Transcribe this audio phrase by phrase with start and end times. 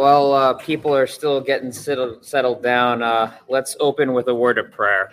[0.00, 3.02] Well, uh, people are still getting settled, settled down.
[3.02, 5.12] Uh, let's open with a word of prayer.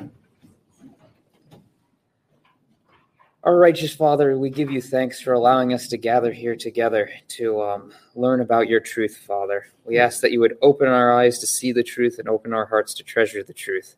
[3.43, 7.61] Our righteous Father, we give you thanks for allowing us to gather here together to
[7.61, 9.67] um, learn about your truth, Father.
[9.83, 12.65] We ask that you would open our eyes to see the truth and open our
[12.65, 13.97] hearts to treasure the truth.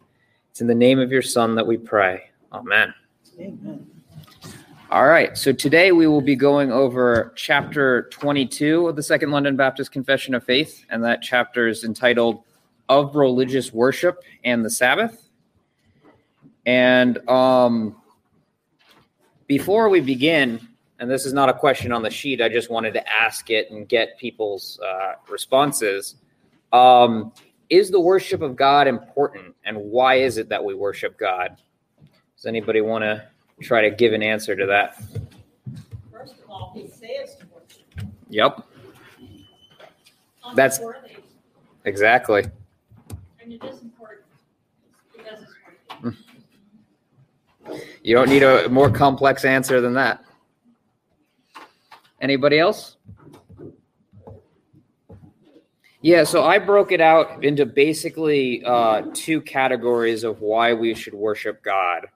[0.49, 2.31] It's in the name of your Son that we pray.
[2.51, 2.95] Amen.
[3.39, 3.98] Amen.
[4.91, 9.55] All right, so today we will be going over chapter 22 of the Second London
[9.55, 12.41] Baptist Confession of Faith, and that chapter is entitled
[12.89, 15.29] Of Religious Worship and the Sabbath.
[16.65, 17.97] And um,
[19.45, 20.59] before we begin,
[20.97, 23.69] and this is not a question on the sheet, I just wanted to ask it
[23.69, 26.15] and get people's uh, responses.
[26.73, 27.31] Um,
[27.69, 31.61] is the worship of God important, and why is it that we worship God?
[32.35, 33.27] Does anybody want to
[33.61, 35.01] try to give an answer to that.
[36.11, 38.09] First of all, he says to worship.
[38.29, 38.65] Yep.
[40.55, 40.79] That's
[41.85, 42.45] exactly.
[43.41, 44.25] And it is important
[45.15, 45.53] because it's
[48.01, 50.23] You don't need a more complex answer than that.
[52.21, 52.97] Anybody else?
[56.01, 61.13] Yeah, so I broke it out into basically uh, two categories of why we should
[61.13, 62.07] worship God.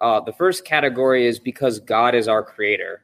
[0.00, 3.02] Uh, the first category is because God is our creator.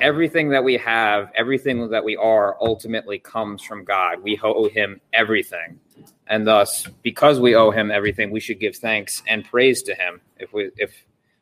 [0.00, 4.22] Everything that we have, everything that we are, ultimately comes from God.
[4.22, 5.80] We owe Him everything,
[6.26, 10.20] and thus, because we owe Him everything, we should give thanks and praise to Him.
[10.38, 10.92] If we if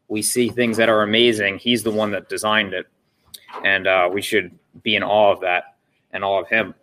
[0.06, 2.86] we see things that are amazing, He's the one that designed it,
[3.64, 5.76] and uh, we should be in awe of that
[6.12, 6.74] and awe of Him.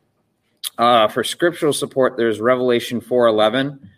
[0.77, 3.89] Uh, for scriptural support, there's Revelation four eleven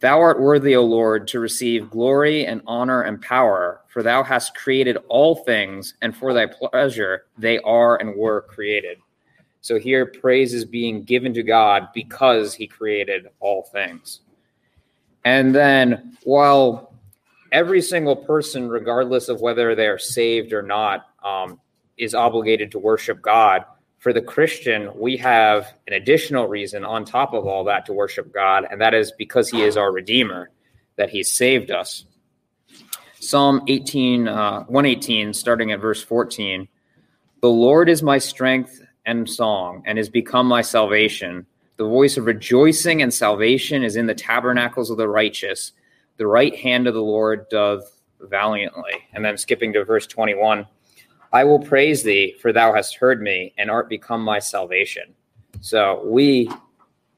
[0.00, 4.54] Thou art worthy, O Lord, to receive glory and honor and power, for thou hast
[4.54, 8.98] created all things, and for thy pleasure they are and were created.
[9.60, 14.20] So here, praise is being given to God because he created all things.
[15.24, 16.94] And then, while
[17.50, 21.60] every single person, regardless of whether they are saved or not, um,
[21.96, 23.64] is obligated to worship God,
[23.98, 28.32] for the Christian, we have an additional reason on top of all that to worship
[28.32, 30.50] God, and that is because He is our Redeemer,
[30.96, 32.04] that He saved us.
[33.20, 36.68] Psalm 18, uh, 118, starting at verse 14
[37.42, 41.44] The Lord is my strength and song, and has become my salvation.
[41.76, 45.72] The voice of rejoicing and salvation is in the tabernacles of the righteous.
[46.16, 48.92] The right hand of the Lord doth valiantly.
[49.12, 50.66] And then skipping to verse 21
[51.32, 55.14] I will praise thee, for thou hast heard me, and art become my salvation.
[55.60, 56.50] So we,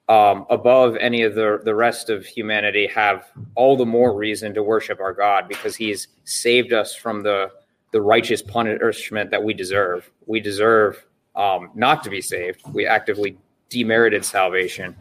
[0.09, 4.63] um, above any of the, the rest of humanity, have all the more reason to
[4.63, 7.51] worship our God because he's saved us from the,
[7.93, 10.11] the righteous punishment that we deserve.
[10.27, 11.05] We deserve
[11.37, 12.63] um, not to be saved.
[12.73, 13.39] We actively
[13.69, 14.97] demerited salvation,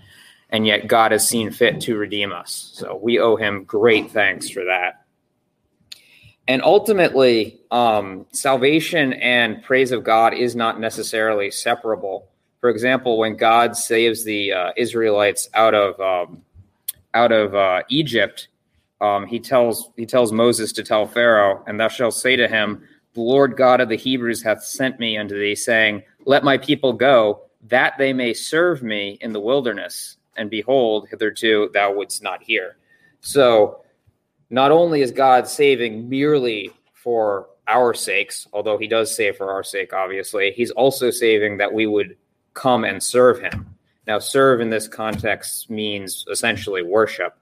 [0.52, 2.72] and yet God has seen fit to redeem us.
[2.74, 4.99] So we owe him great thanks for that
[6.50, 12.28] and ultimately, um, salvation and praise of God is not necessarily separable.
[12.60, 16.42] For example, when God saves the uh, Israelites out of um,
[17.14, 18.48] out of uh, Egypt,
[19.00, 22.82] um, he tells he tells Moses to tell Pharaoh, "And thou shalt say to him,
[23.14, 26.94] The Lord God of the Hebrews hath sent me unto thee, saying, Let my people
[26.94, 30.18] go, that they may serve me in the wilderness.
[30.36, 32.78] And behold, hitherto thou wouldst not hear."
[33.22, 33.84] So
[34.50, 39.64] not only is God saving merely for our sakes, although he does save for our
[39.64, 42.18] sake, obviously, he's also saving that we would
[42.54, 43.76] come and serve him.
[44.08, 47.38] Now, serve in this context means essentially worship.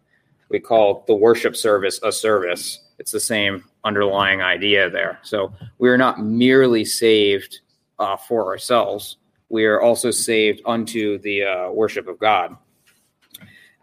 [0.49, 2.81] We call the worship service a service.
[2.99, 5.19] It's the same underlying idea there.
[5.23, 7.61] So we are not merely saved
[7.99, 9.17] uh, for ourselves,
[9.49, 12.55] we are also saved unto the uh, worship of God.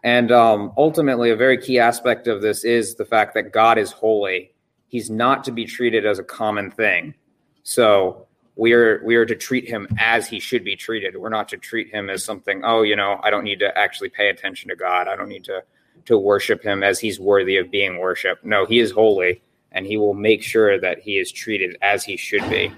[0.05, 3.91] And um, ultimately, a very key aspect of this is the fact that God is
[3.91, 4.53] holy.
[4.87, 7.15] He's not to be treated as a common thing.
[7.63, 11.17] So we are we are to treat him as he should be treated.
[11.17, 12.61] We're not to treat him as something.
[12.63, 15.07] Oh, you know, I don't need to actually pay attention to God.
[15.07, 15.63] I don't need to
[16.05, 18.45] to worship him as he's worthy of being worshipped.
[18.45, 19.41] No, he is holy,
[19.71, 22.71] and he will make sure that he is treated as he should be.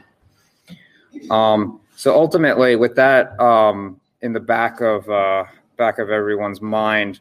[1.29, 5.44] Um, so ultimately, with that um, in the back of uh,
[5.77, 7.19] back of everyone's mind,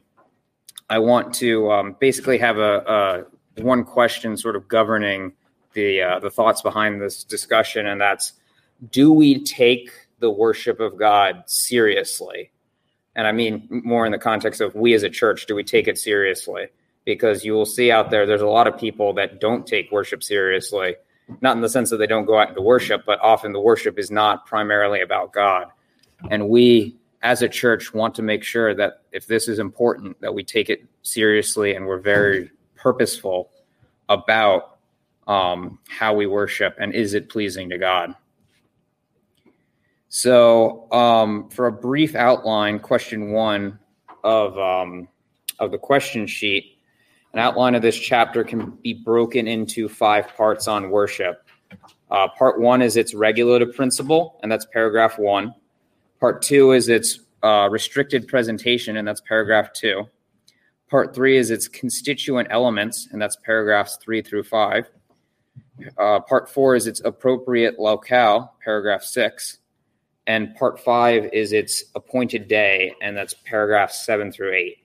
[0.89, 3.27] I want to um, basically have a,
[3.59, 5.33] a, one question sort of governing
[5.75, 8.33] the uh, the thoughts behind this discussion, and that's:
[8.91, 12.51] Do we take the worship of God seriously?
[13.15, 15.89] And I mean more in the context of we as a church, do we take
[15.89, 16.67] it seriously?
[17.05, 20.23] Because you will see out there, there's a lot of people that don't take worship
[20.23, 20.97] seriously.
[21.41, 23.99] Not in the sense that they don't go out into worship, but often the worship
[23.99, 25.69] is not primarily about God.
[26.31, 26.97] And we
[27.27, 30.71] as a church, want to make sure that if this is important, that we take
[30.71, 33.51] it seriously and we're very purposeful
[34.09, 34.79] about
[35.27, 38.15] um, how we worship and is it pleasing to God.
[40.09, 43.81] So, um, for a brief outline, question one
[44.23, 45.09] of um,
[45.59, 46.79] of the question sheet,
[47.33, 51.43] an outline of this chapter can be broken into five parts on worship.
[52.09, 55.53] Uh, part one is its regulative principle, and that's paragraph one.
[56.27, 60.09] Part two is its uh, restricted presentation, and that's paragraph two.
[60.91, 64.91] Part three is its constituent elements, and that's paragraphs three through five.
[65.97, 69.59] Uh, part four is its appropriate locale, paragraph six.
[70.27, 74.79] And part five is its appointed day, and that's paragraphs seven through eight.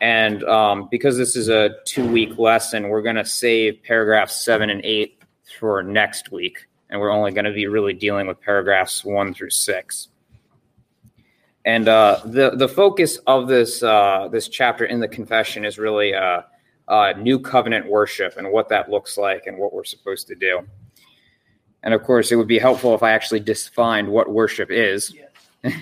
[0.00, 4.70] And um, because this is a two week lesson, we're going to save paragraphs seven
[4.70, 5.22] and eight
[5.58, 6.66] for next week.
[6.88, 10.08] And we're only going to be really dealing with paragraphs one through six.
[11.66, 16.14] And uh, the the focus of this uh, this chapter in the confession is really
[16.14, 16.42] uh,
[16.86, 20.60] uh, new covenant worship and what that looks like and what we're supposed to do.
[21.82, 25.12] And of course, it would be helpful if I actually defined what worship is.
[25.64, 25.74] Yes.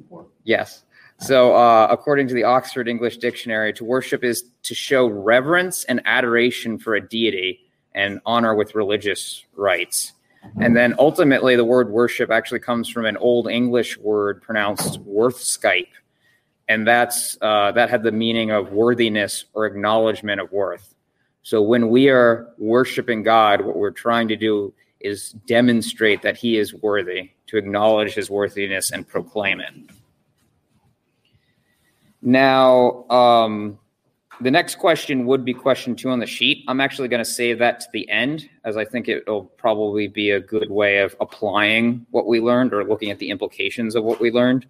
[0.44, 0.84] yes.
[1.18, 6.00] So, uh, according to the Oxford English Dictionary, to worship is to show reverence and
[6.06, 7.60] adoration for a deity
[7.94, 10.14] and honor with religious rites.
[10.60, 15.88] And then ultimately, the word worship actually comes from an Old English word pronounced worthskype.
[16.68, 20.94] And that's, uh, that had the meaning of worthiness or acknowledgement of worth.
[21.42, 26.56] So when we are worshiping God, what we're trying to do is demonstrate that he
[26.56, 29.74] is worthy, to acknowledge his worthiness and proclaim it.
[32.22, 33.78] Now, um,
[34.42, 36.64] the next question would be question two on the sheet.
[36.68, 40.30] I'm actually going to save that to the end, as I think it'll probably be
[40.30, 44.20] a good way of applying what we learned or looking at the implications of what
[44.20, 44.66] we learned.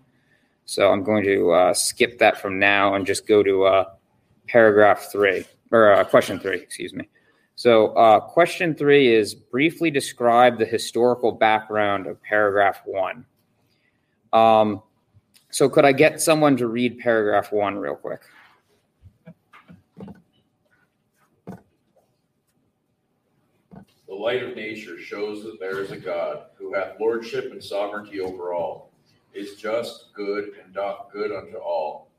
[0.65, 3.85] So I'm going to uh, skip that from now and just go to uh,
[4.47, 7.09] paragraph three, or uh, question three, excuse me.
[7.55, 13.27] So, uh, question three is briefly describe the historical background of paragraph one.
[14.33, 14.83] Um,
[15.51, 18.23] so, could I get someone to read paragraph one real quick?
[24.12, 28.20] The light of nature shows that there is a God who hath lordship and sovereignty
[28.20, 28.93] over all,
[29.32, 32.11] is just, good, and doth good unto all,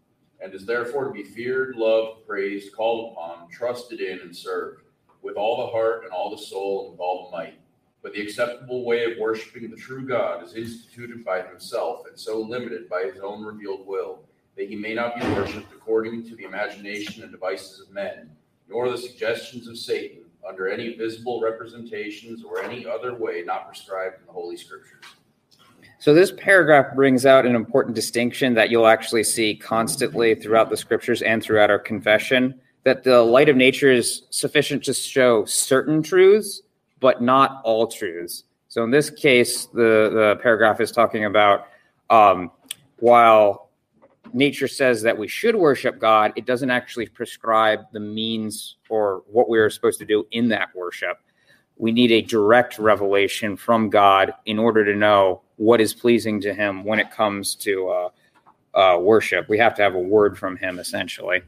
[0.42, 4.81] and is therefore to be feared, loved, praised, called upon, trusted in, and served,
[5.22, 7.60] with all the heart and all the soul and with all the might.
[8.01, 12.42] But the acceptable way of worshiping the true God is instituted by himself and so
[12.42, 14.24] limited by his own revealed will,
[14.57, 18.31] that he may not be worshipped according to the imagination and devices of men,
[18.68, 24.19] nor the suggestions of Satan under any visible representations or any other way not prescribed
[24.19, 25.04] in the Holy Scriptures.
[26.00, 30.75] So, this paragraph brings out an important distinction that you'll actually see constantly throughout the
[30.75, 36.04] scriptures and throughout our confession that the light of nature is sufficient to show certain
[36.04, 36.62] truths,
[37.00, 38.44] but not all truths.
[38.68, 41.68] So, in this case, the, the paragraph is talking about
[42.09, 42.52] um,
[42.97, 43.69] while
[44.33, 49.49] nature says that we should worship God, it doesn't actually prescribe the means or what
[49.49, 51.19] we are supposed to do in that worship.
[51.78, 56.54] We need a direct revelation from God in order to know what is pleasing to
[56.54, 58.09] Him when it comes to uh,
[58.78, 59.49] uh, worship.
[59.49, 61.42] We have to have a word from Him, essentially.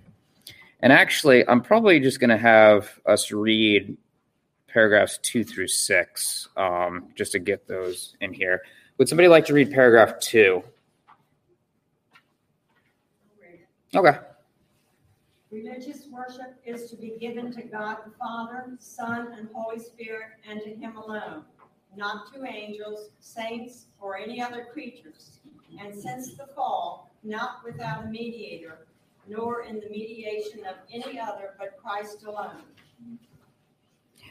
[0.82, 3.98] And actually, I'm probably just going to have us read
[4.68, 8.62] paragraphs two through six um, just to get those in here.
[8.98, 10.64] Would somebody like to read paragraph two?
[13.96, 14.18] Okay.
[15.52, 20.62] Religious worship is to be given to God the Father, Son, and Holy Spirit, and
[20.64, 21.44] to Him alone,
[21.96, 25.40] not to angels, saints, or any other creatures.
[25.80, 28.88] And since the fall, not without a mediator,
[29.28, 32.64] nor in the mediation of any other but Christ alone.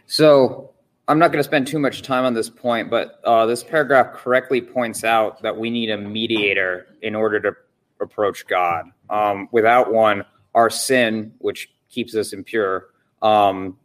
[0.06, 0.74] So
[1.08, 4.12] I'm not going to spend too much time on this point, but uh, this paragraph
[4.12, 7.52] correctly points out that we need a mediator in order to
[8.00, 8.86] approach God.
[9.10, 12.88] Um, without one, our sin, which keeps us impure,
[13.22, 13.76] um,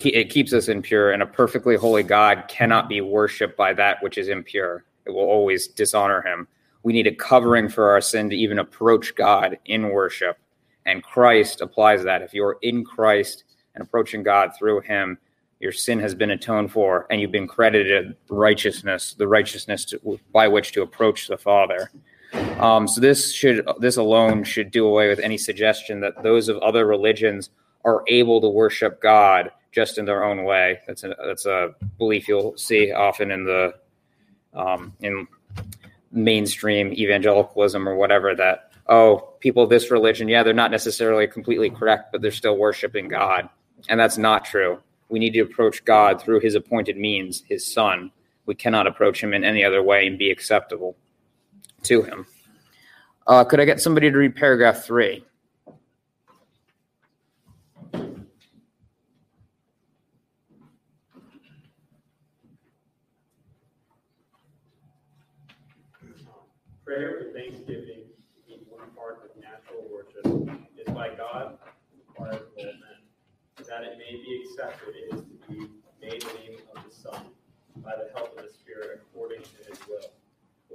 [0.00, 4.16] it keeps us impure, and a perfectly holy God cannot be worshipped by that which
[4.16, 4.84] is impure.
[5.04, 6.48] It will always dishonor him.
[6.82, 10.38] We need a covering for our sin to even approach God in worship.
[10.86, 12.22] And Christ applies that.
[12.22, 15.18] If you're in Christ and approaching God through him,
[15.60, 20.48] your sin has been atoned for, and you've been credited righteousness, the righteousness to, by
[20.48, 21.90] which to approach the Father.
[22.32, 26.58] Um, so this should this alone should do away with any suggestion that those of
[26.58, 27.50] other religions
[27.84, 30.80] are able to worship God just in their own way.
[30.86, 33.74] That's a that's a belief you'll see often in the
[34.54, 35.26] um, in
[36.12, 41.70] mainstream evangelicalism or whatever that oh people of this religion yeah they're not necessarily completely
[41.70, 43.48] correct but they're still worshiping god.
[43.88, 44.78] And that's not true.
[45.08, 48.12] We need to approach god through his appointed means his son.
[48.46, 50.96] We cannot approach him in any other way and be acceptable
[51.84, 52.26] to him.
[53.26, 55.24] Uh, could i get somebody to read paragraph three?
[66.84, 68.02] Prayer with thanksgiving,
[68.46, 70.26] being one part of natural worship,
[70.76, 71.56] is by God
[71.96, 73.66] required of all men.
[73.66, 75.70] That it may be accepted, it is to be
[76.02, 77.24] made in the name of the Son,
[77.76, 80.10] by the help of the Spirit, according to his will,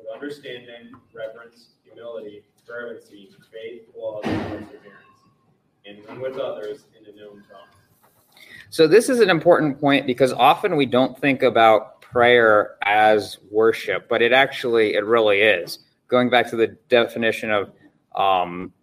[0.08, 7.44] with understanding, reverence, humility, fervency, faith, love, and perseverance, and with others in a known
[7.50, 8.34] tongue.
[8.70, 14.10] So this is an important point because often we don't think about prayer as worship,
[14.10, 15.80] but it actually it really is.
[16.08, 17.72] Going back to the definition of
[18.16, 18.74] um,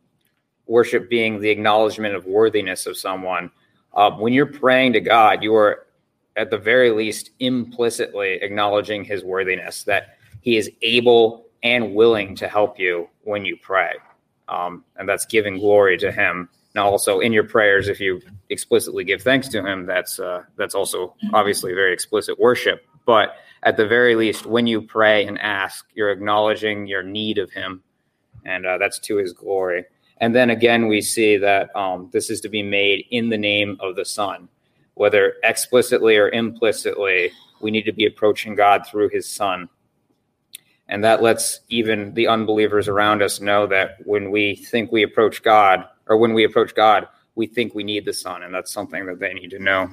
[0.66, 3.50] worship being the acknowledgement of worthiness of someone,
[3.92, 5.86] uh, when you're praying to God, you are
[6.36, 10.13] at the very least implicitly acknowledging His worthiness that
[10.44, 13.94] He is able and willing to help you when you pray,
[14.46, 16.50] um, and that's giving glory to Him.
[16.74, 18.20] Now, also in your prayers, if you
[18.50, 22.86] explicitly give thanks to Him, that's uh, that's also obviously very explicit worship.
[23.06, 27.50] But at the very least, when you pray and ask, you're acknowledging your need of
[27.50, 27.82] Him,
[28.44, 29.86] and uh, that's to His glory.
[30.18, 33.78] And then again, we see that um, this is to be made in the name
[33.80, 34.50] of the Son,
[34.92, 37.32] whether explicitly or implicitly.
[37.62, 39.70] We need to be approaching God through His Son,
[40.88, 45.42] and that lets even the unbelievers around us know that when we think we approach
[45.42, 49.06] God, or when we approach God, we think we need the Son, and that's something
[49.06, 49.90] that they need to know.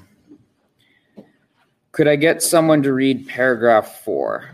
[1.91, 4.49] Could I get someone to read paragraph four?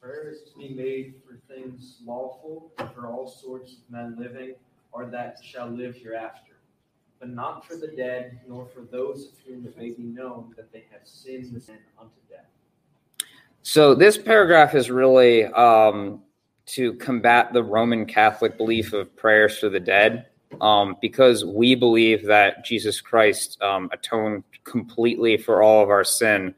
[0.00, 4.54] Prayer is to be made for things lawful, for all sorts of men living,
[4.92, 6.52] or that shall live hereafter,
[7.18, 10.72] but not for the dead, nor for those of whom it may be known that
[10.72, 11.46] they have sinned
[11.98, 12.53] unto death.
[13.66, 16.20] So this paragraph is really um,
[16.66, 20.26] to combat the Roman Catholic belief of prayers for the dead,
[20.60, 26.54] um, because we believe that Jesus Christ um, atoned completely for all of our sin.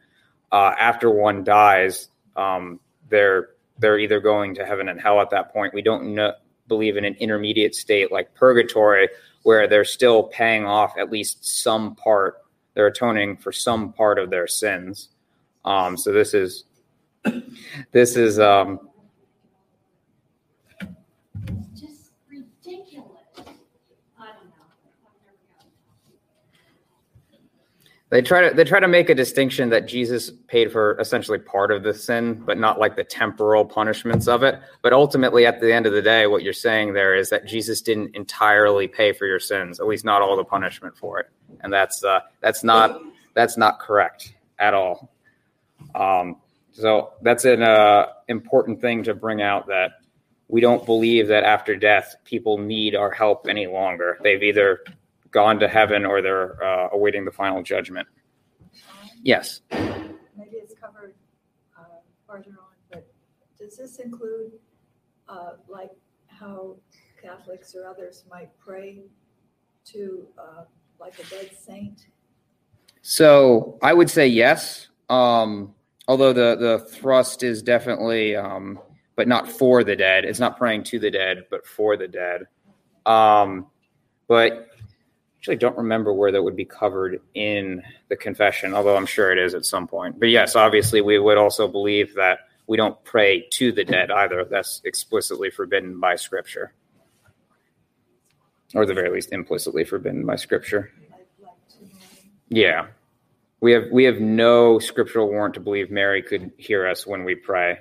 [0.50, 5.52] Uh, after one dies, um, they're they're either going to heaven and hell at that
[5.52, 5.72] point.
[5.74, 6.32] We don't know,
[6.66, 9.08] believe in an intermediate state like purgatory,
[9.44, 12.42] where they're still paying off at least some part.
[12.74, 15.10] They're atoning for some part of their sins.
[15.64, 16.64] Um, so this is
[17.92, 18.88] this is um,
[21.78, 23.22] just ridiculous.
[23.36, 23.46] I don't
[24.18, 24.66] know.
[24.68, 25.70] I've never gotten
[28.10, 31.72] They try to they try to make a distinction that Jesus paid for essentially part
[31.72, 34.60] of the sin, but not like the temporal punishments of it.
[34.82, 37.80] But ultimately, at the end of the day, what you're saying there is that Jesus
[37.80, 41.30] didn't entirely pay for your sins, at least not all the punishment for it,
[41.62, 43.00] and that's uh, that's not
[43.34, 45.10] that's not correct at all.
[45.94, 46.36] Um,
[46.76, 49.92] so that's an uh, important thing to bring out that
[50.48, 54.18] we don't believe that after death people need our help any longer.
[54.22, 54.80] They've either
[55.30, 58.06] gone to heaven or they're uh, awaiting the final judgment.
[59.22, 59.62] Yes.
[59.72, 61.14] maybe it's covered
[61.78, 63.08] uh, farther on, but
[63.58, 64.52] does this include,
[65.30, 65.92] uh, like,
[66.26, 66.76] how
[67.20, 69.00] Catholics or others might pray
[69.86, 70.64] to, uh,
[71.00, 72.08] like a dead saint?
[73.00, 74.88] So I would say yes.
[75.08, 75.74] Um,
[76.08, 78.78] although the the thrust is definitely, um,
[79.14, 80.24] but not for the dead.
[80.24, 82.46] It's not praying to the dead, but for the dead.
[83.04, 83.66] Um,
[84.28, 84.68] but
[85.38, 88.74] actually, don't remember where that would be covered in the confession.
[88.74, 90.18] Although I'm sure it is at some point.
[90.18, 94.44] But yes, obviously, we would also believe that we don't pray to the dead either.
[94.44, 96.72] That's explicitly forbidden by Scripture,
[98.74, 100.90] or the very least, implicitly forbidden by Scripture.
[102.48, 102.88] Yeah.
[103.60, 107.34] We have we have no scriptural warrant to believe Mary could hear us when we
[107.34, 107.78] pray,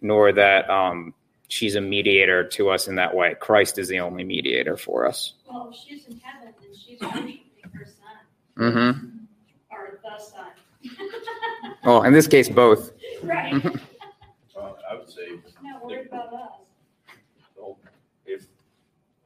[0.00, 1.12] nor that um,
[1.48, 3.34] she's a mediator to us in that way.
[3.40, 5.34] Christ is the only mediator for us.
[5.48, 7.40] Well, she's in heaven, then she's worshiping
[7.72, 9.08] her son, Mm-hmm.
[9.72, 10.46] or the son.
[11.84, 12.92] Well, in this case, both.
[13.22, 13.54] Right.
[14.54, 15.22] Well, I would say,
[15.62, 16.50] Not worried about us.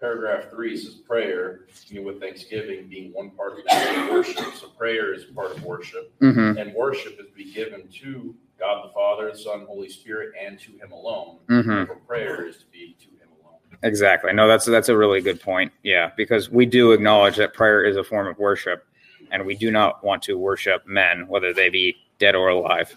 [0.00, 4.69] Paragraph three says prayer, you know, with thanksgiving being one part of that worship, so
[4.69, 6.12] prayer is part of worship.
[6.21, 6.59] Mm-hmm.
[6.59, 10.59] And worship is to be given to God the Father, the Son, Holy Spirit, and
[10.61, 11.38] to Him alone.
[11.49, 11.87] Mhm.
[11.87, 13.59] For prayer is to be to Him alone.
[13.83, 14.33] Exactly.
[14.33, 15.73] No, that's that's a really good point.
[15.83, 18.87] Yeah, because we do acknowledge that prayer is a form of worship,
[19.30, 22.95] and we do not want to worship men, whether they be dead or alive.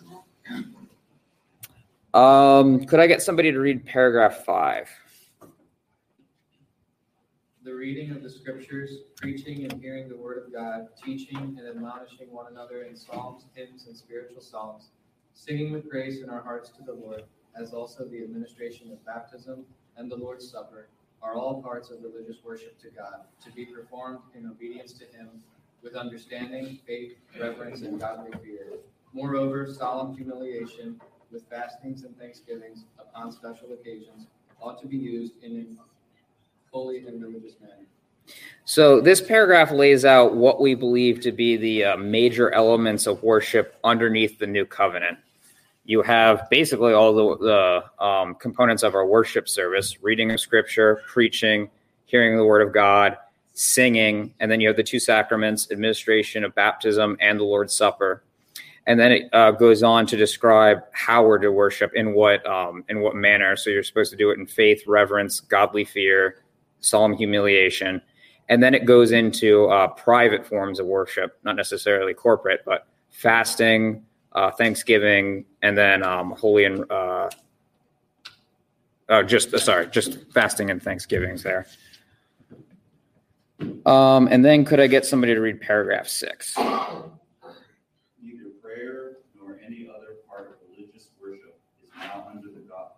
[2.14, 4.90] Um, could I get somebody to read paragraph five?
[7.64, 12.30] The reading of the scriptures, preaching and hearing the word of God, teaching and admonishing
[12.30, 14.90] one another in psalms, hymns, and spiritual songs,
[15.34, 17.24] singing with grace in our hearts to the Lord,
[17.58, 19.64] as also the administration of baptism
[19.96, 20.90] and the Lord's Supper,
[21.22, 25.30] are all parts of religious worship to God, to be performed in obedience to Him
[25.82, 28.68] with understanding, faith, reverence, and godly fear.
[29.14, 31.00] Moreover, solemn humiliation
[31.32, 34.28] with fastings and thanksgivings upon special occasions
[34.62, 35.78] ought to be used in
[36.74, 37.86] holy and religious manner.
[38.66, 43.22] So this paragraph lays out what we believe to be the uh, major elements of
[43.22, 45.20] worship underneath the new covenant.
[45.86, 51.02] You have basically all the, the um, components of our worship service: reading of scripture,
[51.08, 51.70] preaching,
[52.06, 53.18] hearing the word of God,
[53.54, 58.24] singing, and then you have the two sacraments, administration of baptism and the Lord's Supper.
[58.88, 62.84] And then it uh, goes on to describe how we're to worship in what um,
[62.88, 63.56] in what manner.
[63.58, 66.43] So you're supposed to do it in faith, reverence, godly fear,
[66.84, 68.02] solemn humiliation,
[68.50, 74.04] and then it goes into uh, private forms of worship, not necessarily corporate, but fasting,
[74.34, 77.30] uh, Thanksgiving, and then um, holy and uh,
[79.10, 81.68] uh, just sorry, just fasting and Thanksgivings there.
[83.86, 86.58] Um, and then could I get somebody to read paragraph six?
[86.58, 87.14] Neither
[88.62, 92.92] prayer nor any other part of religious worship is now under the God,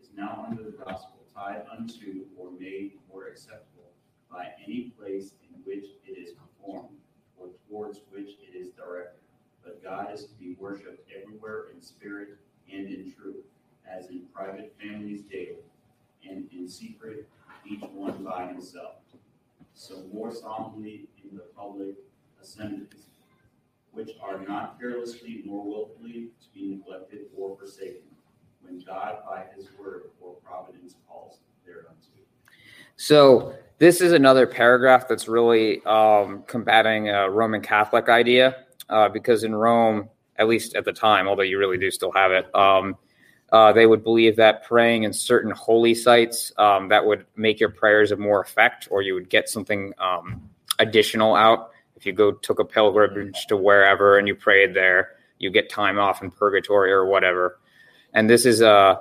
[0.00, 2.92] is now under the gospel tied unto or made
[3.28, 3.90] acceptable
[4.30, 6.96] by any place in which it is performed
[7.36, 9.20] or towards which it is directed.
[9.64, 12.38] But God is to be worshipped everywhere in spirit
[12.72, 13.44] and in truth,
[13.88, 15.56] as in private families daily,
[16.28, 17.28] and in secret,
[17.66, 18.96] each one by himself.
[19.74, 21.96] So more solemnly in the public
[22.42, 23.06] assemblies,
[23.92, 28.02] which are not carelessly nor willfully to be neglected or forsaken,
[28.60, 32.17] when God by his word or providence calls thereunto.
[32.98, 39.44] So this is another paragraph that's really um, combating a Roman Catholic idea, uh, because
[39.44, 42.96] in Rome, at least at the time, although you really do still have it, um,
[43.52, 47.68] uh, they would believe that praying in certain holy sites um, that would make your
[47.70, 50.42] prayers of more effect, or you would get something um,
[50.80, 51.70] additional out.
[51.96, 56.00] If you go took a pilgrimage to wherever and you prayed there, you get time
[56.00, 57.60] off in purgatory or whatever.
[58.12, 58.96] And this is uh,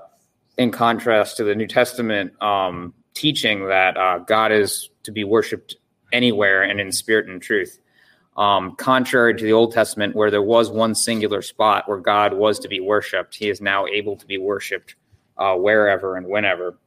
[0.60, 5.76] in contrast to the New Testament um, teaching that uh, God is to be worshipped
[6.14, 7.80] anywhere and in spirit and truth.
[8.38, 12.60] Um, contrary to the Old Testament, where there was one singular spot where God was
[12.60, 14.96] to be worshipped, he is now able to be worshipped
[15.38, 16.78] uh, wherever and whenever.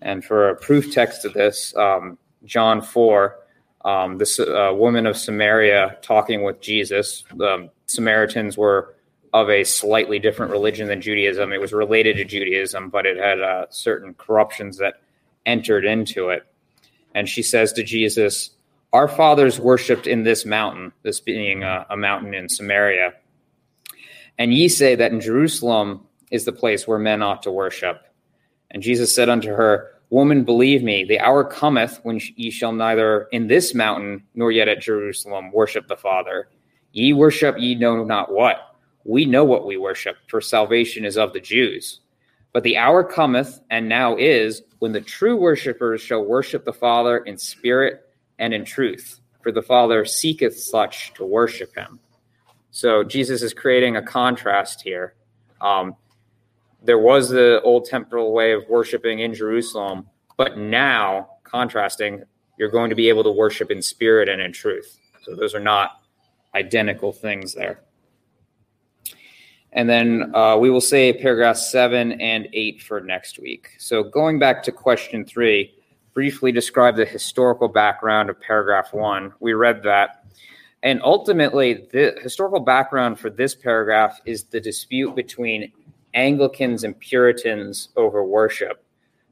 [0.00, 3.36] And for a proof text of this, um, John 4,
[3.84, 8.94] um, this uh, woman of Samaria talking with Jesus, the Samaritans were
[9.32, 11.52] of a slightly different religion than Judaism.
[11.52, 15.00] It was related to Judaism, but it had uh, certain corruptions that
[15.46, 16.46] entered into it.
[17.14, 18.50] And she says to Jesus,
[18.92, 23.14] Our fathers worshipped in this mountain, this being a, a mountain in Samaria.
[24.38, 28.02] And ye say that in Jerusalem is the place where men ought to worship.
[28.70, 33.28] And Jesus said unto her, Woman, believe me, the hour cometh when ye shall neither
[33.32, 36.48] in this mountain nor yet at Jerusalem worship the Father.
[36.92, 38.76] Ye worship ye know not what.
[39.04, 42.00] We know what we worship, for salvation is of the Jews.
[42.56, 47.18] But the hour cometh, and now is, when the true worshippers shall worship the Father
[47.18, 52.00] in spirit and in truth, for the Father seeketh such to worship him.
[52.70, 55.16] So Jesus is creating a contrast here.
[55.60, 55.96] Um,
[56.82, 60.06] there was the old temporal way of worshiping in Jerusalem,
[60.38, 62.22] but now, contrasting,
[62.58, 64.98] you're going to be able to worship in spirit and in truth.
[65.24, 66.00] So those are not
[66.54, 67.82] identical things there.
[69.76, 73.76] And then uh, we will say paragraphs seven and eight for next week.
[73.78, 75.74] So going back to question three,
[76.14, 79.34] briefly describe the historical background of paragraph one.
[79.38, 80.24] We read that.
[80.82, 85.70] And ultimately, the historical background for this paragraph is the dispute between
[86.14, 88.82] Anglicans and Puritans over worship.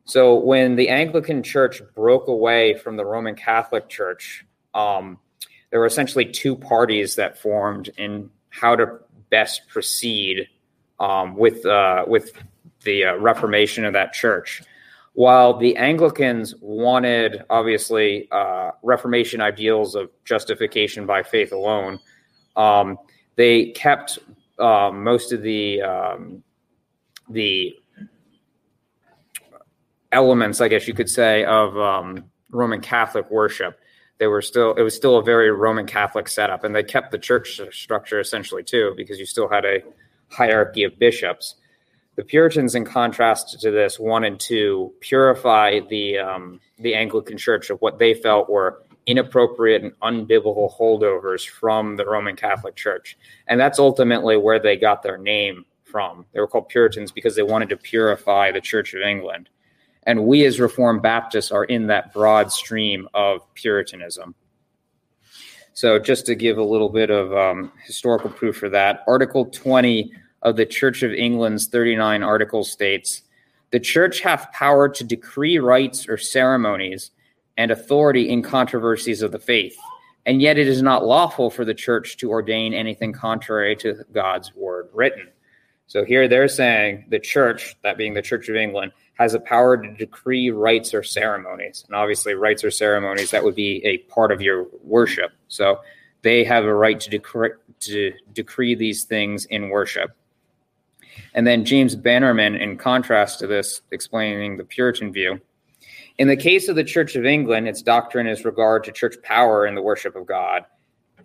[0.04, 5.18] So when the Anglican Church broke away from the Roman Catholic Church, um,
[5.70, 8.98] there were essentially two parties that formed in how to
[9.34, 10.48] best proceed
[11.00, 12.26] um, with uh, with
[12.84, 14.62] the uh, Reformation of that church.
[15.14, 21.98] While the Anglicans wanted, obviously, uh, Reformation ideals of justification by faith alone,
[22.54, 22.96] um,
[23.34, 24.20] they kept
[24.60, 26.44] um, most of the um,
[27.28, 27.74] the
[30.12, 33.80] elements, I guess you could say, of um, Roman Catholic worship.
[34.18, 37.18] They were still it was still a very Roman Catholic setup, and they kept the
[37.18, 39.82] church structure essentially too, because you still had a
[40.28, 41.56] hierarchy of bishops.
[42.16, 47.80] The Puritans, in contrast to this, wanted to purify the um, the Anglican Church of
[47.80, 53.78] what they felt were inappropriate and unbiblical holdovers from the Roman Catholic Church, and that's
[53.78, 56.24] ultimately where they got their name from.
[56.32, 59.48] They were called Puritans because they wanted to purify the Church of England,
[60.06, 64.34] and we as Reformed Baptists are in that broad stream of Puritanism.
[65.72, 70.12] So, just to give a little bit of um, historical proof for that, Article 20
[70.42, 73.22] of the Church of England's 39 articles states
[73.70, 77.10] The church hath power to decree rites or ceremonies
[77.56, 79.76] and authority in controversies of the faith,
[80.26, 84.54] and yet it is not lawful for the church to ordain anything contrary to God's
[84.54, 85.28] word written.
[85.88, 89.76] So, here they're saying the church, that being the Church of England, has the power
[89.76, 91.84] to decree rites or ceremonies.
[91.86, 95.32] And obviously, rites or ceremonies, that would be a part of your worship.
[95.48, 95.80] So
[96.22, 97.50] they have a right to decree,
[97.80, 100.10] to decree these things in worship.
[101.34, 105.40] And then James Bannerman, in contrast to this, explaining the Puritan view.
[106.18, 109.66] In the case of the Church of England, its doctrine is regard to church power
[109.66, 110.64] in the worship of God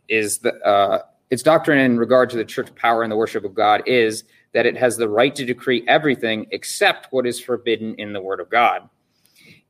[0.10, 3.54] is the uh, its doctrine in regard to the church power in the worship of
[3.54, 4.24] God is
[4.54, 8.40] that it has the right to decree everything except what is forbidden in the Word
[8.40, 8.90] of God.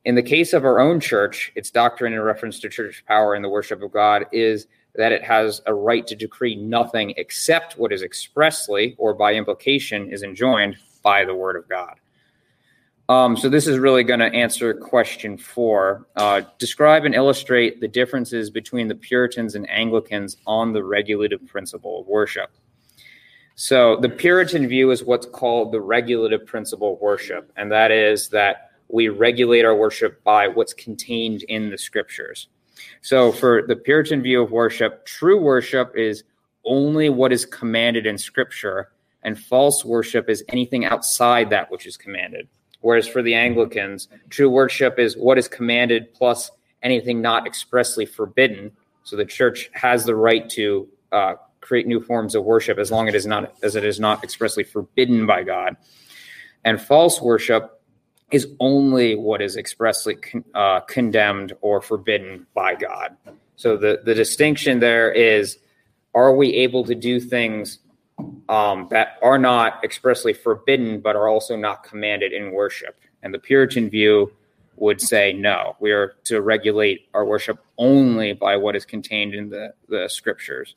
[0.04, 3.42] In the case of our own church, its doctrine in reference to church power in
[3.42, 7.92] the worship of God is that it has a right to decree nothing except what
[7.92, 11.96] is expressly or by implication is enjoined by the Word of God.
[13.10, 16.06] Um, so this is really going to answer question four.
[16.16, 22.00] Uh, describe and illustrate the differences between the Puritans and Anglicans on the regulative principle
[22.00, 22.50] of worship.
[23.60, 28.30] So the Puritan view is what's called the regulative principle of worship, and that is
[28.30, 32.48] that we regulate our worship by what's contained in the scriptures.
[33.02, 36.24] So for the Puritan view of worship, true worship is
[36.64, 38.92] only what is commanded in scripture,
[39.24, 42.48] and false worship is anything outside that which is commanded.
[42.80, 46.50] Whereas for the Anglicans, true worship is what is commanded plus
[46.82, 48.72] anything not expressly forbidden.
[49.04, 53.08] So the church has the right to uh, create new forms of worship as long
[53.08, 55.76] as it is not as it is not expressly forbidden by God.
[56.64, 57.80] And false worship
[58.30, 63.16] is only what is expressly con- uh, condemned or forbidden by God.
[63.56, 65.58] So the the distinction there is:
[66.14, 67.78] Are we able to do things
[68.48, 72.98] um, that are not expressly forbidden, but are also not commanded in worship?
[73.22, 74.32] And the Puritan view
[74.76, 75.76] would say no.
[75.78, 80.74] We are to regulate our worship only by what is contained in the, the scriptures.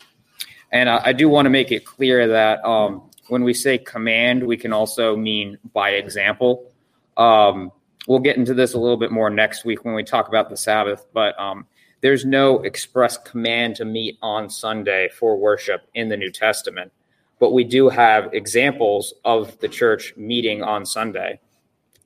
[0.74, 4.46] And I, I do want to make it clear that um, when we say command,
[4.46, 6.70] we can also mean by example.
[7.16, 7.72] Um,
[8.08, 10.58] we'll get into this a little bit more next week when we talk about the
[10.58, 11.68] Sabbath, but um,
[12.02, 16.92] there's no express command to meet on Sunday for worship in the New Testament.
[17.40, 21.40] But we do have examples of the church meeting on Sunday.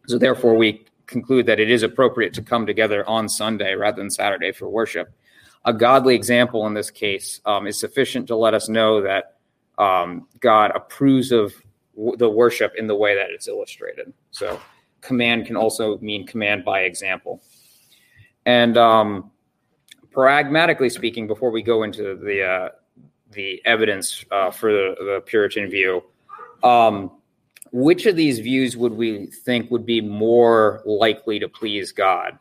[0.07, 4.09] So therefore, we conclude that it is appropriate to come together on Sunday rather than
[4.09, 5.13] Saturday for worship
[5.65, 9.37] a godly example in this case um, is sufficient to let us know that
[9.77, 11.53] um, God approves of
[11.95, 14.13] w- the worship in the way that it's illustrated.
[14.31, 14.59] So,
[15.01, 17.41] command can also mean command by example.
[18.45, 19.31] And um,
[20.11, 22.69] pragmatically speaking, before we go into the uh,
[23.31, 26.01] the evidence uh, for the, the, Puritan view,
[26.63, 27.11] um,
[27.71, 32.39] which of these views would we think would be more likely to please God?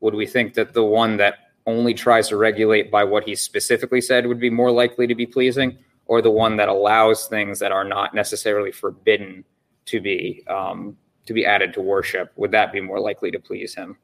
[0.00, 4.00] Would we think that the one that only tries to regulate by what he specifically
[4.00, 7.72] said would be more likely to be pleasing, or the one that allows things that
[7.72, 9.44] are not necessarily forbidden
[9.86, 10.96] to be um,
[11.26, 12.32] to be added to worship?
[12.36, 13.96] Would that be more likely to please him?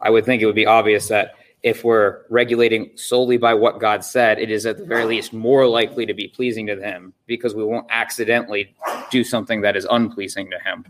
[0.00, 4.04] I would think it would be obvious that if we're regulating solely by what God
[4.04, 7.54] said, it is at the very least more likely to be pleasing to him because
[7.54, 8.74] we won't accidentally
[9.10, 10.84] do something that is unpleasing to him.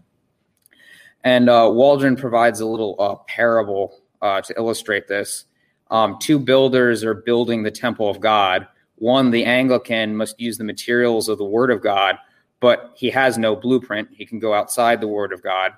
[1.25, 5.45] And uh, Waldron provides a little uh, parable uh, to illustrate this
[5.91, 8.67] um, two builders are building the temple of God.
[8.97, 12.19] One, the Anglican, must use the materials of the Word of God,
[12.61, 14.09] but he has no blueprint.
[14.13, 15.73] He can go outside the Word of God.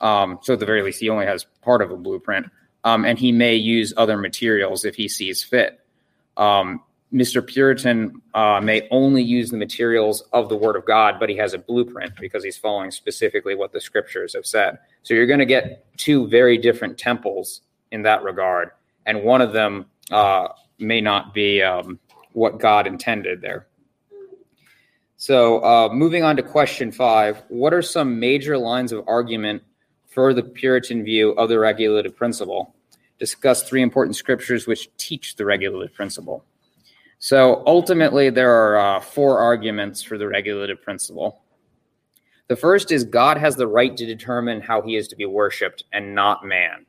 [0.00, 2.46] Um, so, at the very least, he only has part of a blueprint.
[2.84, 5.80] Um, and he may use other materials if he sees fit.
[6.36, 7.46] Um, Mr.
[7.46, 11.54] Puritan uh, may only use the materials of the Word of God, but he has
[11.54, 14.78] a blueprint because he's following specifically what the scriptures have said.
[15.02, 18.72] So, you're going to get two very different temples in that regard
[19.06, 21.98] and one of them uh, may not be um,
[22.32, 23.66] what God intended there.
[25.16, 29.62] So, uh, moving on to question five What are some major lines of argument
[30.08, 32.74] for the Puritan view of the regulative principle?
[33.18, 36.44] Discuss three important scriptures which teach the regulative principle.
[37.20, 41.42] So, ultimately, there are uh, four arguments for the regulative principle.
[42.48, 45.84] The first is God has the right to determine how he is to be worshiped
[45.92, 46.84] and not man.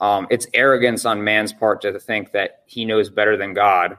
[0.00, 3.98] Um, it's arrogance on man's part to think that he knows better than God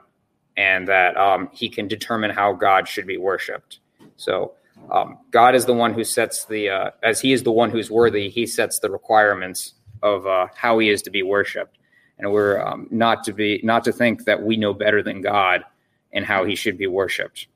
[0.56, 3.78] and that um, he can determine how God should be worshiped.
[4.16, 4.54] So
[4.90, 7.90] um, God is the one who sets the, uh, as he is the one who's
[7.90, 11.78] worthy, he sets the requirements of uh, how he is to be worshipped.
[12.18, 15.64] And we're um, not to be, not to think that we know better than God
[16.12, 17.46] and how he should be worshipped.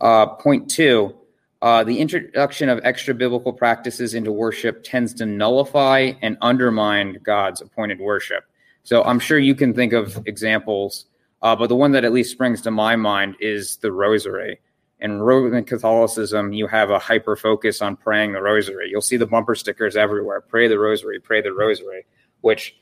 [0.00, 1.14] Uh, point two,
[1.62, 7.60] uh, the introduction of extra biblical practices into worship tends to nullify and undermine God's
[7.60, 8.44] appointed worship.
[8.82, 11.06] So I'm sure you can think of examples,
[11.42, 14.58] uh, but the one that at least springs to my mind is the rosary.
[15.00, 18.88] In Roman Catholicism, you have a hyper focus on praying the rosary.
[18.90, 22.06] You'll see the bumper stickers everywhere pray the rosary, pray the rosary,
[22.40, 22.76] which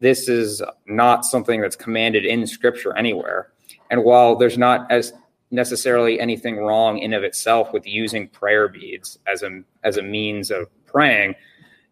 [0.00, 3.50] this is not something that's commanded in scripture anywhere.
[3.90, 5.12] And while there's not as
[5.50, 10.50] necessarily anything wrong in of itself with using prayer beads as a as a means
[10.50, 11.34] of praying,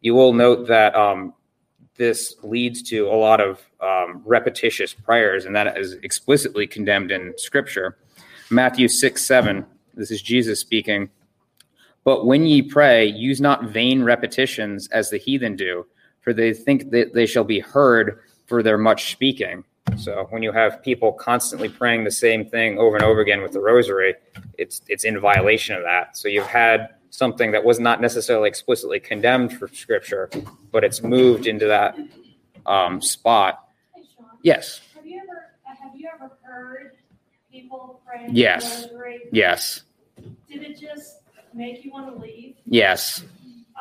[0.00, 1.34] you will note that um,
[1.96, 7.34] this leads to a lot of um, repetitious prayers, and that is explicitly condemned in
[7.36, 7.98] Scripture.
[8.50, 9.64] Matthew six seven.
[9.94, 11.10] This is Jesus speaking.
[12.04, 15.86] But when ye pray, use not vain repetitions as the heathen do,
[16.20, 19.64] for they think that they shall be heard for their much speaking.
[19.96, 23.52] So when you have people constantly praying the same thing over and over again with
[23.52, 24.14] the rosary,
[24.58, 26.16] it's it's in violation of that.
[26.16, 30.30] So you've had something that was not necessarily explicitly condemned for scripture,
[30.70, 31.96] but it's moved into that
[32.64, 33.68] um, spot.
[33.94, 34.80] Hey, Sean, Yes.
[34.94, 36.92] have you ever, have you ever heard
[37.50, 38.86] people praying Yes.
[38.86, 39.20] the rosary?
[39.30, 39.82] Yes.
[40.48, 41.18] Did it just
[41.52, 42.54] make you want to leave?
[42.66, 43.24] Yes.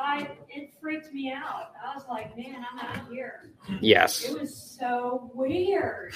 [0.01, 1.71] I, it freaked me out.
[1.85, 3.49] I was like, man, I'm out here.
[3.79, 4.23] Yes.
[4.23, 6.13] It was so weird.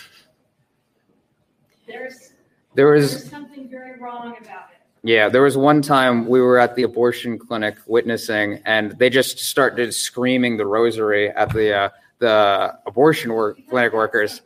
[1.88, 2.34] There's,
[2.74, 4.82] There was there's something very wrong about it.
[5.04, 9.38] Yeah, there was one time we were at the abortion clinic witnessing, and they just
[9.38, 14.42] started screaming the rosary at the uh, the abortion work clinic workers.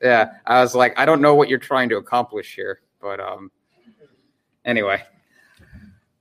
[0.00, 3.50] Yeah, I was like, I don't know what you're trying to accomplish here, but um,
[4.64, 5.02] anyway,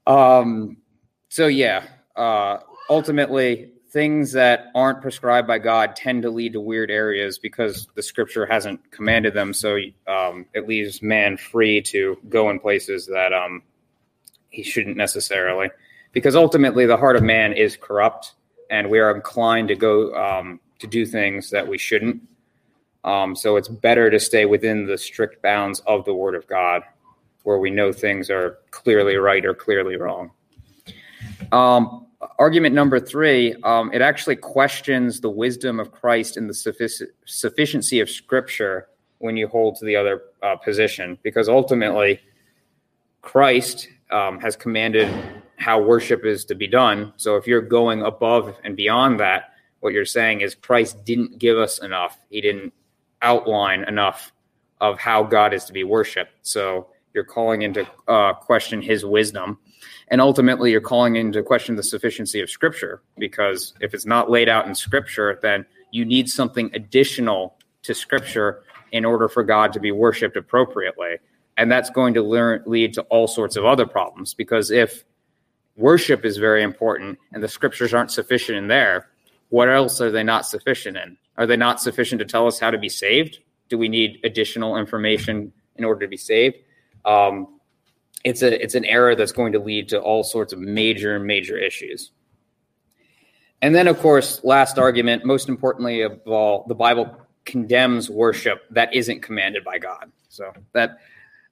[0.08, 0.78] um,
[1.30, 2.58] so yeah, uh,
[2.90, 8.02] ultimately, things that aren't prescribed by God tend to lead to weird areas because the
[8.02, 9.54] Scripture hasn't commanded them.
[9.54, 13.62] So um, it leaves man free to go in places that um,
[14.50, 15.70] he shouldn't necessarily,
[16.12, 18.34] because ultimately the heart of man is corrupt,
[18.72, 22.22] and we are inclined to go um, to do things that we shouldn't.
[23.04, 26.82] Um, so it's better to stay within the strict bounds of the Word of God,
[27.44, 30.32] where we know things are clearly right or clearly wrong.
[31.52, 32.03] Um,
[32.40, 38.00] argument number three, um, it actually questions the wisdom of Christ and the suffic- sufficiency
[38.00, 38.88] of Scripture
[39.20, 42.20] when you hold to the other uh, position, because ultimately,
[43.22, 45.08] Christ um, has commanded
[45.58, 47.14] how worship is to be done.
[47.16, 51.58] So if you're going above and beyond that, what you're saying is Christ didn't give
[51.58, 52.18] us enough.
[52.30, 52.74] He didn't
[53.22, 54.34] outline enough
[54.82, 56.34] of how God is to be worshiped.
[56.42, 59.58] So you're calling into uh, question his wisdom.
[60.10, 64.50] And ultimately, you're calling into question the sufficiency of Scripture, because if it's not laid
[64.50, 69.80] out in Scripture, then you need something additional to Scripture in order for God to
[69.80, 71.18] be worshiped appropriately.
[71.58, 75.04] And that's going to learn, lead to all sorts of other problems, because if
[75.76, 79.10] worship is very important and the Scriptures aren't sufficient in there,
[79.50, 81.18] what else are they not sufficient in?
[81.38, 83.40] Are they not sufficient to tell us how to be saved?
[83.70, 86.58] Do we need additional information in order to be saved?
[87.06, 87.60] Um,
[88.24, 91.58] it's a it's an error that's going to lead to all sorts of major major
[91.58, 92.12] issues.
[93.62, 98.94] And then, of course, last argument, most importantly of all, the Bible condemns worship that
[98.94, 100.12] isn't commanded by God.
[100.30, 100.98] So that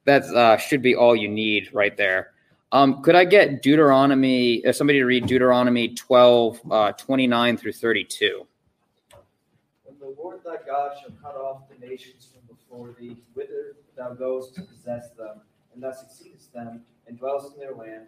[0.04, 2.32] that uh, should be all you need right there.
[2.72, 8.46] Um, could I get Deuteronomy, uh, somebody to read Deuteronomy 12, uh, 29 through 32?
[9.84, 14.14] When the Lord thy God shall cut off the nations from before thee, whither thou
[14.14, 15.40] goest to possess them,
[15.74, 18.06] and thou succeedest them, and dwellest in their land,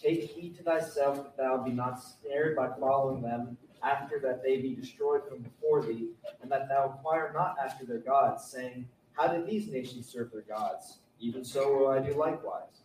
[0.00, 4.58] take heed to thyself that thou be not snared by following them, after that they
[4.58, 6.08] be destroyed from before thee,
[6.42, 10.42] and that thou inquire not after their gods, saying, How did these nations serve their
[10.42, 10.98] gods?
[11.20, 12.82] Even so will I do likewise.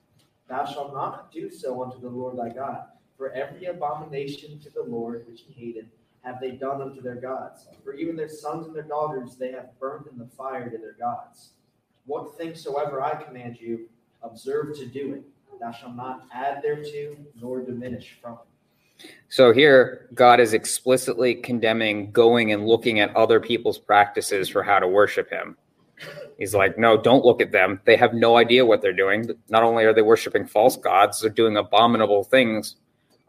[0.48, 2.86] Thou shalt not do so unto the Lord thy God,
[3.18, 5.90] for every abomination to the Lord which he hated
[6.24, 7.68] have they done unto their gods.
[7.84, 10.96] For even their sons and their daughters they have burned in the fire to their
[11.00, 11.52] gods.
[12.10, 13.88] What things soever I command you,
[14.24, 15.24] observe to do it.
[15.60, 19.12] Thou shalt not add thereto, nor diminish from it.
[19.28, 24.80] So here, God is explicitly condemning going and looking at other people's practices for how
[24.80, 25.56] to worship Him.
[26.40, 27.80] He's like, no, don't look at them.
[27.86, 29.30] They have no idea what they're doing.
[29.50, 32.78] Not only are they worshiping false gods, they're doing abominable things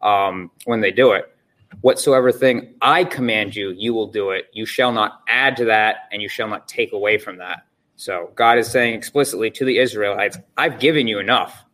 [0.00, 1.36] um, when they do it.
[1.82, 4.46] Whatsoever thing I command you, you will do it.
[4.54, 7.66] You shall not add to that, and you shall not take away from that.
[8.00, 11.66] So God is saying explicitly to the Israelites, I've given you enough.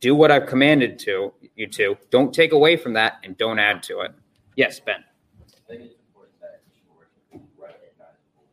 [0.00, 1.98] Do what I've commanded to you to.
[2.08, 4.12] Don't take away from that and don't add to it.
[4.56, 5.04] Yes, Ben.
[5.04, 8.48] I think it's important that Christian worship is recognizable.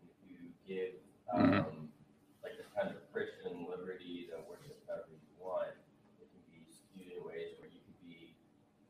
[0.00, 0.96] If you give,
[1.28, 1.92] um,
[2.40, 5.76] like the kind of Christian liberty to worship however you want,
[6.16, 8.32] it can be skewed in ways where you could be,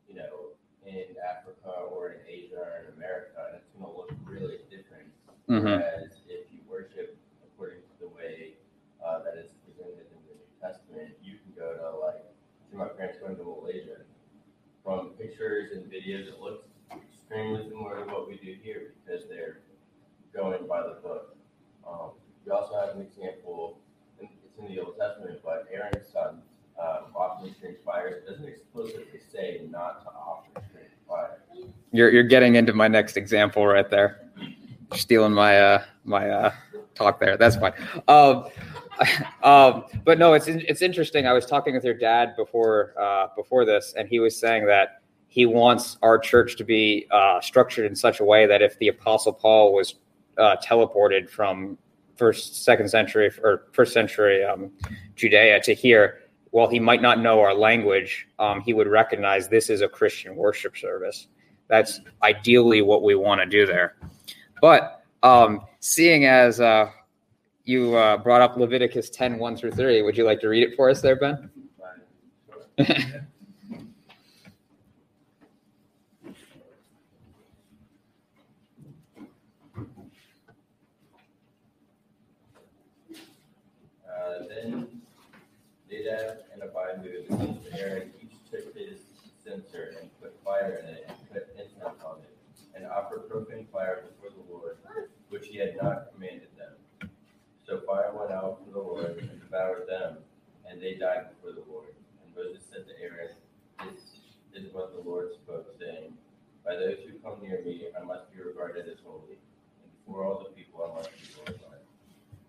[0.07, 0.55] you know,
[0.87, 5.11] in Africa or in Asia or in America, and it's gonna look really different.
[5.51, 5.83] Mhm.
[5.83, 7.19] Whereas if you worship
[7.57, 8.53] according to the way,
[9.03, 12.21] uh, that is presented in the New Testament, you can go to like,
[12.77, 13.97] my parents going to Malaysia.
[14.83, 19.59] From pictures and videos, it looks extremely similar to what we do here because they're
[20.33, 21.35] going by the book.
[21.85, 22.11] Um,
[22.45, 23.79] we also have an example,
[24.19, 26.41] and it's in the Old Testament, but Aaron's son
[26.79, 31.39] um, offering strange fires it doesn't explicitly say not to offer strange fire.
[31.91, 34.29] You're you're getting into my next example right there.
[34.93, 36.51] Stealing my uh my uh
[36.93, 37.35] talk there.
[37.35, 37.73] That's fine.
[38.07, 38.45] Um,
[39.43, 41.27] um, but no, it's it's interesting.
[41.27, 45.01] I was talking with your dad before uh, before this, and he was saying that
[45.27, 48.87] he wants our church to be uh, structured in such a way that if the
[48.87, 49.95] Apostle Paul was
[50.37, 51.77] uh, teleported from
[52.15, 54.71] first second century or first century um,
[55.15, 59.69] Judea to here, while he might not know our language, um, he would recognize this
[59.69, 61.27] is a Christian worship service.
[61.67, 63.95] That's ideally what we want to do there.
[64.61, 66.89] But um, seeing as uh,
[67.67, 70.75] you uh, brought up Leviticus 10 1 through 3, would you like to read it
[70.75, 71.49] for us there, Ben?
[84.07, 84.43] Uh,
[85.89, 88.99] Nadab and Abihu, the sons of Aaron, each took his
[89.43, 92.35] censer and put fire in it and put incense on it,
[92.75, 94.77] and offered profane fire before the Lord,
[95.29, 96.46] which he had not commanded.
[97.67, 100.19] So fire went out from the Lord and devoured them,
[100.69, 101.89] and they died before the Lord.
[102.23, 103.35] And Moses said to Aaron,
[104.53, 106.13] This is what the Lord spoke, saying,
[106.65, 109.35] By those who come near me, I must be regarded as holy,
[109.83, 111.81] and before all the people I must be glorified.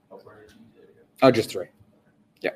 [0.08, 0.88] How far did you say?
[1.20, 1.66] Oh, just three.
[2.40, 2.50] Yeah.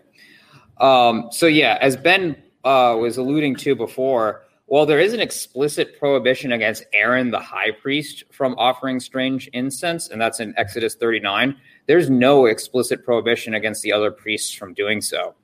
[0.79, 5.98] Um, so yeah, as Ben uh, was alluding to before, while there is an explicit
[5.98, 11.57] prohibition against Aaron, the high priest, from offering strange incense, and that's in Exodus 39,
[11.87, 15.35] there's no explicit prohibition against the other priests from doing so.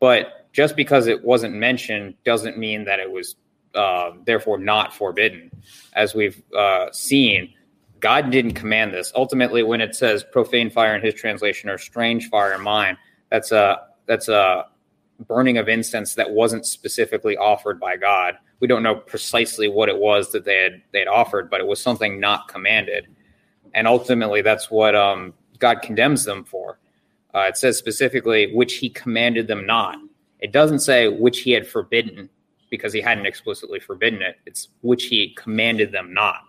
[0.00, 3.36] But just because it wasn't mentioned doesn't mean that it was
[3.74, 5.50] uh, therefore not forbidden.
[5.92, 7.52] As we've uh, seen,
[8.00, 9.12] God didn't command this.
[9.14, 12.96] Ultimately, when it says profane fire in his translation or strange fire in mine,
[13.30, 14.66] that's a that's a
[15.26, 18.36] burning of incense that wasn't specifically offered by God.
[18.60, 21.66] We don't know precisely what it was that they had they had offered, but it
[21.66, 23.08] was something not commanded.
[23.74, 26.78] And ultimately, that's what um, God condemns them for.
[27.34, 29.98] Uh, it says specifically which He commanded them not.
[30.40, 32.28] It doesn't say which He had forbidden
[32.70, 34.36] because He hadn't explicitly forbidden it.
[34.46, 36.46] It's which He commanded them not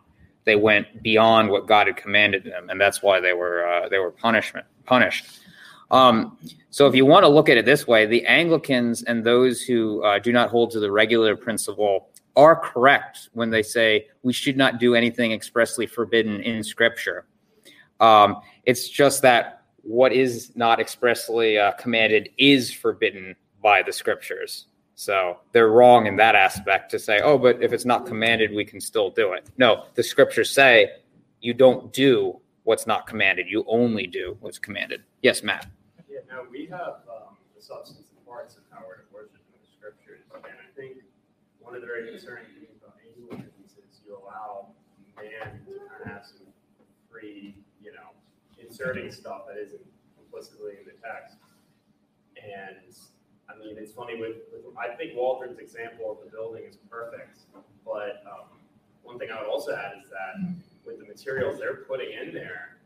[0.47, 3.99] they went beyond what God had commanded them, and that's why they were uh, they
[3.99, 5.41] were punishment punished.
[5.91, 6.37] Um,
[6.69, 10.01] so, if you want to look at it this way, the Anglicans and those who
[10.03, 14.55] uh, do not hold to the regulative principle are correct when they say we should
[14.55, 17.25] not do anything expressly forbidden in Scripture.
[17.99, 24.67] Um, it's just that what is not expressly uh, commanded is forbidden by the Scriptures.
[24.99, 28.65] So they're wrong in that aspect to say, oh, but if it's not commanded, we
[28.65, 29.45] can still do it.
[29.55, 30.89] No, the scriptures say
[31.39, 33.45] you don't do what's not commanded.
[33.47, 35.03] You only do what's commanded.
[35.21, 35.67] Yes, Matt.
[36.09, 39.61] Yeah, no, we have um, the substance and parts of how we're to worship in
[39.61, 40.25] the scriptures.
[40.33, 40.97] And I think
[41.59, 44.69] one of the very concerning things about Anglicans is you allow
[45.15, 46.47] man to kind of have some
[47.07, 47.53] free,
[48.79, 49.81] inserting stuff that isn't
[50.19, 51.37] implicitly in the text.
[52.37, 52.93] And
[53.49, 57.39] I mean, it's funny with, with I think Waldron's example of the building is perfect.
[57.85, 58.47] But um,
[59.03, 60.55] one thing I would also add is that
[60.85, 62.77] with the materials they're putting in there,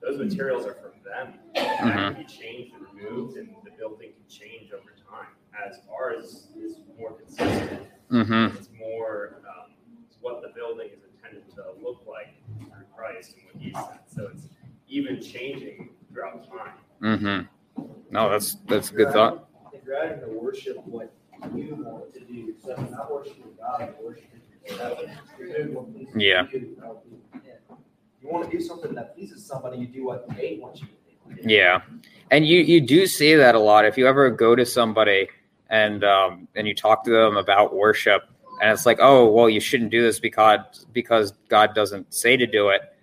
[0.00, 1.34] those materials are from them.
[1.54, 5.28] That can be changed and removed, and the building can change over time.
[5.54, 7.82] As ours is more consistent,
[8.12, 8.56] Mm-hmm.
[8.56, 9.72] it's more um,
[10.06, 14.00] it's what the building is intended to look like through Christ and what He said.
[14.06, 14.44] So it's
[14.88, 16.72] even changing throughout time.
[17.02, 17.82] Mm-hmm.
[18.10, 19.48] No, that's that's a good thought.
[19.72, 21.12] If you're adding to worship what
[21.54, 24.98] you want to do, so not worshiping God, but worshiping yourself.
[25.38, 26.46] You're doing what pleases Yeah.
[26.52, 27.76] you, not what pleases Him.
[28.22, 31.42] You want to do something that pleases somebody, you do what they want you to
[31.42, 31.48] do.
[31.48, 31.82] Yeah,
[32.30, 33.84] and you you do see that a lot.
[33.84, 35.28] If you ever go to somebody
[35.70, 38.22] and um, and you talk to them about worship,
[38.62, 42.46] and it's like, oh, well, you shouldn't do this because because God doesn't say to
[42.46, 42.93] do it,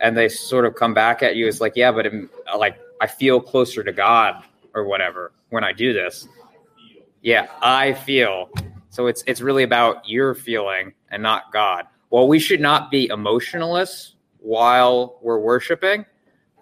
[0.00, 1.46] and they sort of come back at you.
[1.46, 4.42] It's like, yeah, but it, like I feel closer to God
[4.74, 6.28] or whatever when I do this.
[7.22, 8.50] Yeah, I feel.
[8.90, 11.86] So it's it's really about your feeling and not God.
[12.10, 16.06] Well, we should not be emotionalists while we're worshiping.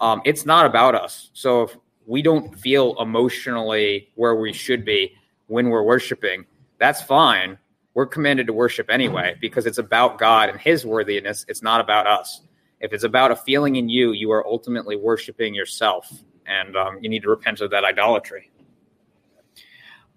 [0.00, 1.30] Um, it's not about us.
[1.32, 1.76] So if
[2.06, 5.14] we don't feel emotionally where we should be
[5.46, 6.44] when we're worshiping,
[6.78, 7.58] that's fine.
[7.94, 11.46] We're commanded to worship anyway because it's about God and His worthiness.
[11.48, 12.42] It's not about us.
[12.80, 16.12] If it's about a feeling in you, you are ultimately worshiping yourself,
[16.46, 18.50] and um, you need to repent of that idolatry.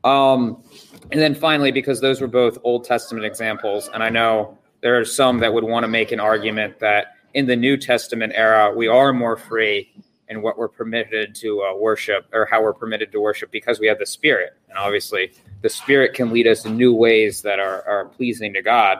[0.04, 0.64] Um,
[1.12, 5.06] and then finally, because those were both Old Testament examples, and I know there are
[5.06, 8.88] some that would want to make an argument that in the New Testament era, we
[8.88, 9.92] are more free
[10.30, 13.88] in what we're permitted to uh, worship or how we're permitted to worship because we
[13.88, 14.54] have the Spirit.
[14.70, 15.32] And obviously,
[15.62, 19.00] the Spirit can lead us in new ways that are, are pleasing to God.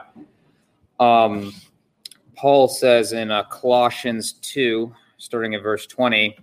[0.98, 1.54] Um,
[2.40, 6.38] Paul says in uh, Colossians 2, starting at verse 20,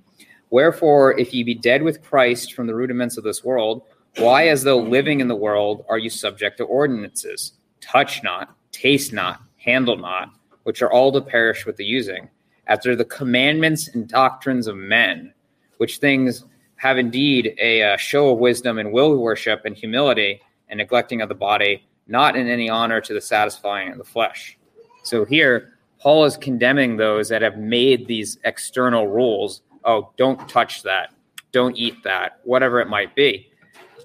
[0.51, 3.81] Wherefore, if ye be dead with Christ from the rudiments of this world,
[4.17, 7.53] why, as though living in the world, are you subject to ordinances?
[7.81, 10.29] Touch not, taste not, handle not,
[10.65, 12.29] which are all to perish with the using,
[12.67, 15.33] after the commandments and doctrines of men,
[15.77, 16.45] which things
[16.75, 21.29] have indeed a uh, show of wisdom and will worship and humility and neglecting of
[21.29, 24.59] the body, not in any honor to the satisfying of the flesh.
[25.01, 25.73] So here,
[26.07, 29.61] Paul is condemning those that have made these external rules.
[29.83, 31.13] Oh, don't touch that.
[31.51, 33.51] Don't eat that, whatever it might be.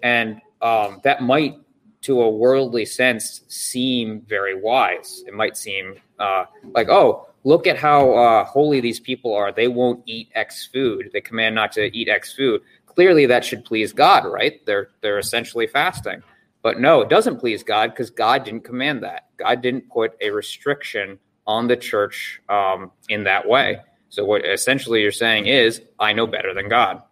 [0.03, 1.61] And um, that might,
[2.01, 5.23] to a worldly sense, seem very wise.
[5.29, 9.53] It might seem uh, like, oh, look at how uh, holy these people are.
[9.53, 11.09] They won't eat X food.
[11.13, 12.63] They command not to eat X food.
[12.87, 14.61] Clearly, that should please God, right?
[14.67, 16.25] They're they're essentially fasting.
[16.63, 19.29] But no, it doesn't please God because God didn't command that.
[19.37, 23.81] God didn't put a restriction on the church um, in that way.
[24.09, 27.03] So what essentially you're saying is, I know better than God.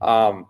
[0.00, 0.46] Um,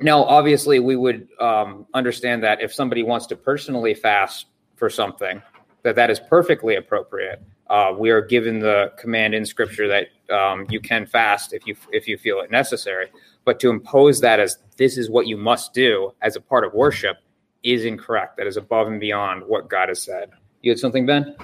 [0.00, 5.40] now, obviously, we would um, understand that if somebody wants to personally fast for something,
[5.82, 7.42] that that is perfectly appropriate.
[7.68, 11.74] Uh, we are given the command in Scripture that um, you can fast if you
[11.92, 13.06] if you feel it necessary.
[13.44, 16.74] But to impose that as this is what you must do as a part of
[16.74, 17.16] worship
[17.62, 18.36] is incorrect.
[18.36, 20.30] That is above and beyond what God has said.
[20.62, 21.34] You had something, Ben?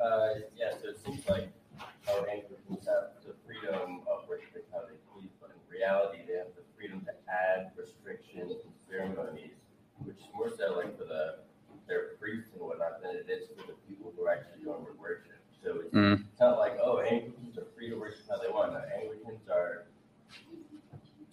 [0.00, 1.48] Uh, yeah, so it seems like
[2.08, 6.52] our Anglicans have the freedom of worshiping how they please, but in reality, they have
[6.56, 9.56] the freedom to add restrictions and ceremonies,
[10.04, 11.38] which is more so like for the
[11.88, 14.92] their priests and whatnot than it is for the people who are actually doing the
[15.00, 15.38] worship.
[15.62, 16.24] So it's, Mm.
[16.40, 18.72] not like, oh, Anglicans are free to worship how they want.
[18.72, 19.86] No, Anglicans are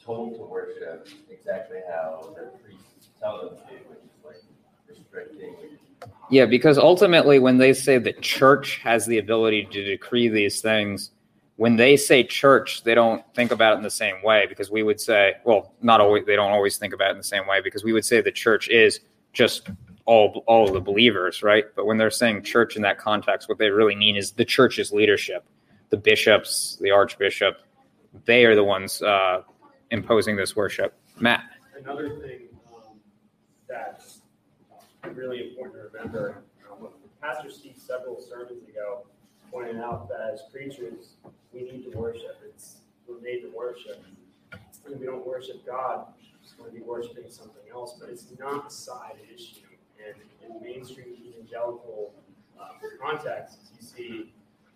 [0.03, 4.41] told to worship exactly how their priests tell them to, which is like
[4.87, 5.55] restricting.
[6.29, 11.11] Yeah, because ultimately, when they say the church has the ability to decree these things,
[11.57, 14.83] when they say church, they don't think about it in the same way because we
[14.83, 17.61] would say, well, not always, they don't always think about it in the same way
[17.61, 19.01] because we would say the church is
[19.33, 19.69] just
[20.05, 21.65] all all the believers, right?
[21.75, 24.91] But when they're saying church in that context, what they really mean is the church's
[24.91, 25.45] leadership,
[25.89, 27.57] the bishops, the archbishop,
[28.25, 29.43] they are the ones uh,
[29.91, 30.93] imposing this worship.
[31.19, 31.43] Matt.
[31.77, 32.99] Another thing um,
[33.67, 34.22] that's
[35.11, 36.87] really important to remember, um,
[37.21, 39.05] Pastor Steve several sermons ago
[39.51, 41.13] pointed out that as preachers,
[41.53, 42.37] we need to worship.
[42.47, 42.77] It's
[43.07, 44.03] we're made to worship.
[44.83, 46.07] When we don't worship God,
[46.57, 47.97] we're going to be worshiping something else.
[47.99, 49.61] But it's not a side issue.
[50.05, 52.13] And in mainstream evangelical
[52.59, 52.67] uh,
[53.01, 54.33] context, you see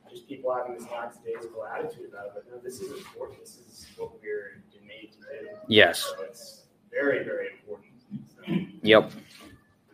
[0.09, 2.31] just people having this lackadaisical attitude about it.
[2.35, 3.39] But no, this is important.
[3.39, 5.49] This is what we're made to do.
[5.67, 5.99] Yes.
[5.99, 7.91] So it's very, very important.
[8.35, 9.11] So, Yep.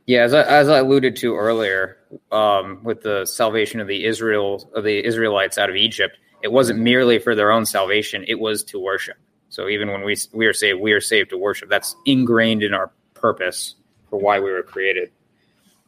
[0.06, 1.98] Yeah, as I, as I alluded to earlier,
[2.32, 6.80] um, with the salvation of the Israel of the Israelites out of Egypt, it wasn't
[6.80, 9.16] merely for their own salvation; it was to worship.
[9.48, 11.70] So even when we we are saved, we are saved to worship.
[11.70, 13.76] That's ingrained in our purpose
[14.10, 15.12] for why we were created.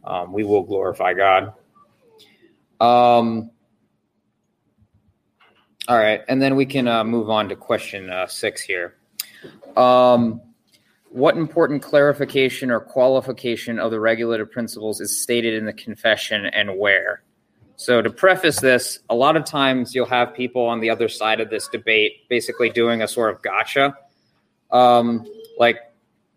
[0.05, 1.53] Um, we will glorify God.
[2.80, 3.51] Um,
[5.88, 8.95] all right, and then we can uh, move on to question uh, six here.
[9.76, 10.41] Um,
[11.16, 16.78] what important clarification or qualification of the regulative principles is stated in the confession and
[16.78, 17.24] where?
[17.78, 21.39] So, to preface this, a lot of times you'll have people on the other side
[21.39, 23.97] of this debate basically doing a sort of gotcha,
[24.72, 25.26] um,
[25.57, 25.78] like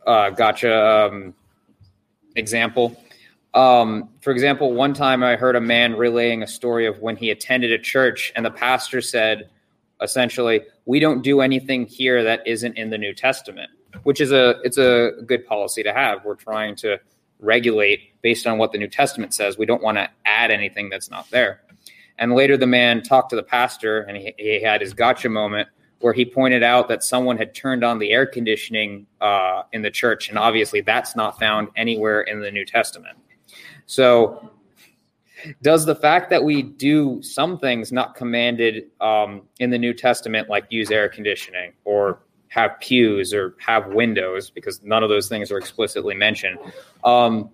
[0.07, 1.35] uh, gotcha um,
[2.37, 3.03] example.
[3.55, 7.31] Um, for example, one time I heard a man relaying a story of when he
[7.31, 9.51] attended a church and the pastor said,
[10.01, 13.70] essentially, we don't do anything here that isn't in the New Testament,
[14.03, 16.24] which is a it's a good policy to have.
[16.24, 16.99] We're trying to
[17.41, 19.59] regulate based on what the New Testament says.
[19.59, 21.62] We don't want to add anything that's not there.
[22.18, 25.68] And later, the man talked to the pastor, and he, he had his gotcha moment
[26.01, 29.91] where he pointed out that someone had turned on the air conditioning uh, in the
[29.91, 33.16] church, and obviously that's not found anywhere in the New Testament.
[33.86, 34.51] So,
[35.62, 40.49] does the fact that we do some things not commanded um, in the New Testament,
[40.49, 45.51] like use air conditioning or have pews or have windows, because none of those things
[45.53, 46.59] are explicitly mentioned,
[47.05, 47.51] um,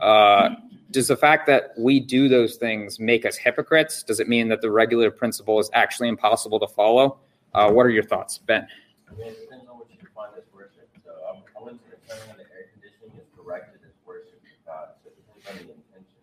[0.00, 0.50] uh,
[0.90, 4.02] does the fact that we do those things make us hypocrites?
[4.02, 7.18] Does it mean that the regulative principle is actually impossible to follow?
[7.54, 8.66] Uh, what are your thoughts, Ben?
[9.08, 10.88] I mean, it depends on what you define as worship.
[11.04, 14.54] So um, I wouldn't say turning on the air conditioning is directed as worship to
[14.66, 14.88] God.
[15.02, 16.22] So it depends on the intention.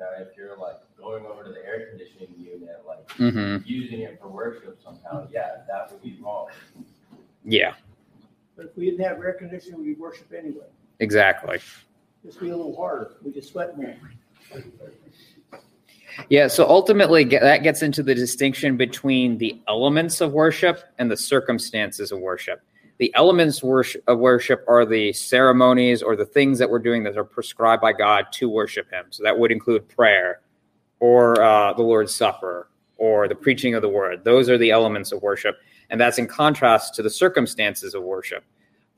[0.00, 3.64] Now, if you're like going over to the air conditioning unit, like Mm-hmm.
[3.64, 6.48] using it for worship somehow, yeah, that would be wrong.
[7.48, 7.74] Yeah,
[8.56, 10.66] But if we didn't have air conditioning, we'd worship anyway.
[10.98, 11.58] exactly.
[12.24, 13.12] Just be a little harder.
[13.22, 13.94] We could sweat more.
[16.28, 21.16] Yeah, so ultimately that gets into the distinction between the elements of worship and the
[21.16, 22.62] circumstances of worship.
[22.98, 27.16] The elements worship, of worship are the ceremonies or the things that we're doing that
[27.16, 29.04] are prescribed by God to worship Him.
[29.10, 30.40] So that would include prayer
[30.98, 34.24] or uh, the Lord's Supper or the preaching of the word.
[34.24, 35.58] Those are the elements of worship.
[35.90, 38.44] And that's in contrast to the circumstances of worship.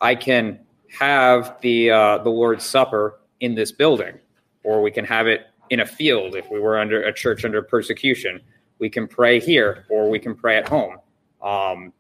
[0.00, 0.60] I can
[0.98, 4.18] have the, uh, the Lord's Supper in this building,
[4.64, 7.62] or we can have it in a field if we were under a church under
[7.62, 8.40] persecution.
[8.78, 10.98] We can pray here, or we can pray at home.
[11.42, 11.92] Um,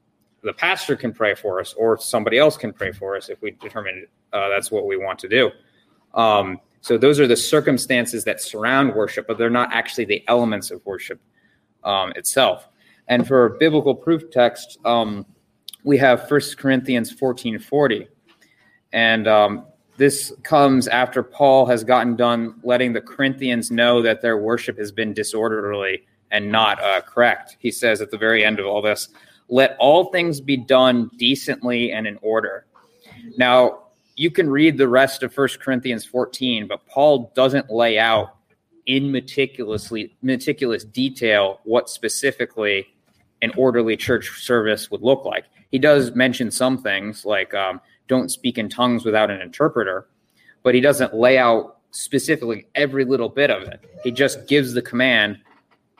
[0.42, 3.50] the pastor can pray for us, or somebody else can pray for us if we
[3.52, 5.50] determine uh, that's what we want to do.
[6.14, 10.70] Um, so those are the circumstances that surround worship, but they're not actually the elements
[10.70, 11.20] of worship
[11.84, 12.68] um, itself.
[13.08, 15.26] And for biblical proof text, um,
[15.84, 18.08] we have 1 Corinthians 14:40.
[18.92, 24.38] And um, this comes after Paul has gotten done letting the Corinthians know that their
[24.38, 27.56] worship has been disorderly and not uh, correct.
[27.58, 29.08] He says at the very end of all this,
[29.48, 32.66] let all things be done decently and in order.
[33.36, 33.84] Now,
[34.16, 38.36] you can read the rest of 1 Corinthians 14, but Paul doesn't lay out
[38.86, 42.86] in meticulously meticulous detail what specifically
[43.42, 45.44] an orderly church service would look like.
[45.70, 50.08] He does mention some things like um, don't speak in tongues without an interpreter,
[50.62, 53.80] but he doesn't lay out specifically every little bit of it.
[54.02, 55.38] He just gives the command,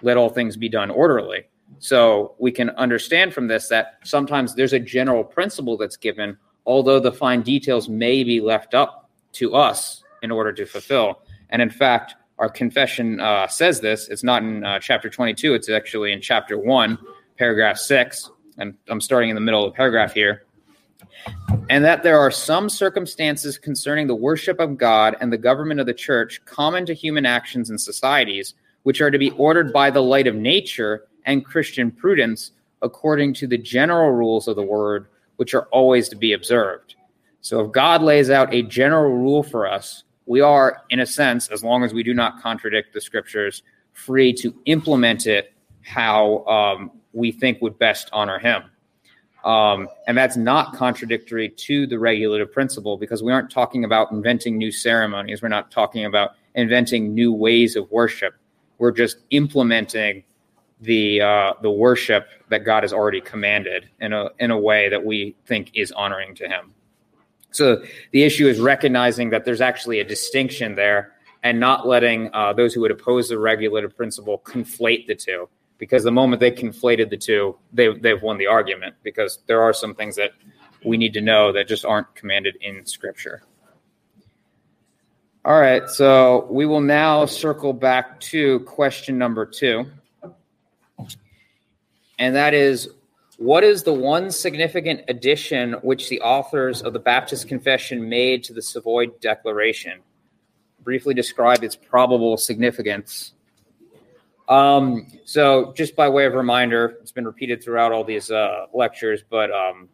[0.03, 1.45] let all things be done orderly.
[1.78, 6.36] So we can understand from this that sometimes there's a general principle that's given,
[6.66, 11.22] although the fine details may be left up to us in order to fulfill.
[11.51, 14.09] And in fact, our confession uh, says this.
[14.09, 16.99] It's not in uh, chapter 22, it's actually in chapter 1,
[17.39, 18.30] paragraph 6.
[18.59, 20.45] And I'm starting in the middle of the paragraph here.
[21.70, 25.86] And that there are some circumstances concerning the worship of God and the government of
[25.86, 30.03] the church common to human actions and societies, which are to be ordered by the
[30.03, 35.55] light of nature and Christian prudence according to the general rules of the word, which
[35.55, 36.95] are always to be observed.
[37.41, 41.49] So if God lays out a general rule for us, we are, in a sense,
[41.49, 43.62] as long as we do not contradict the scriptures,
[43.93, 48.62] free to implement it how um, we think would best honor Him.
[49.44, 54.59] Um, and that's not contradictory to the regulative principle because we aren't talking about inventing
[54.59, 55.42] new ceremonies.
[55.42, 58.34] We're not talking about inventing new ways of worship.
[58.78, 60.24] We're just implementing
[60.80, 65.04] the uh, the worship that God has already commanded in a in a way that
[65.04, 66.74] we think is honoring to Him.
[67.50, 67.82] So
[68.12, 72.74] the issue is recognizing that there's actually a distinction there, and not letting uh, those
[72.74, 75.48] who would oppose the regulative principle conflate the two.
[75.79, 78.97] Because the moment they conflated the two, they they've won the argument.
[79.03, 80.33] Because there are some things that
[80.85, 83.43] we need to know that just aren't commanded in Scripture.
[85.45, 89.87] All right, so we will now circle back to question number two
[92.18, 92.91] and that is
[93.39, 98.53] what is the one significant addition which the authors of the Baptist Confession made to
[98.53, 100.01] the Savoy Declaration?
[100.83, 103.35] Briefly describe its probable significance.
[104.49, 109.22] Um, so, just by way of reminder, it's been repeated throughout all these uh, lectures,
[109.28, 109.88] but um,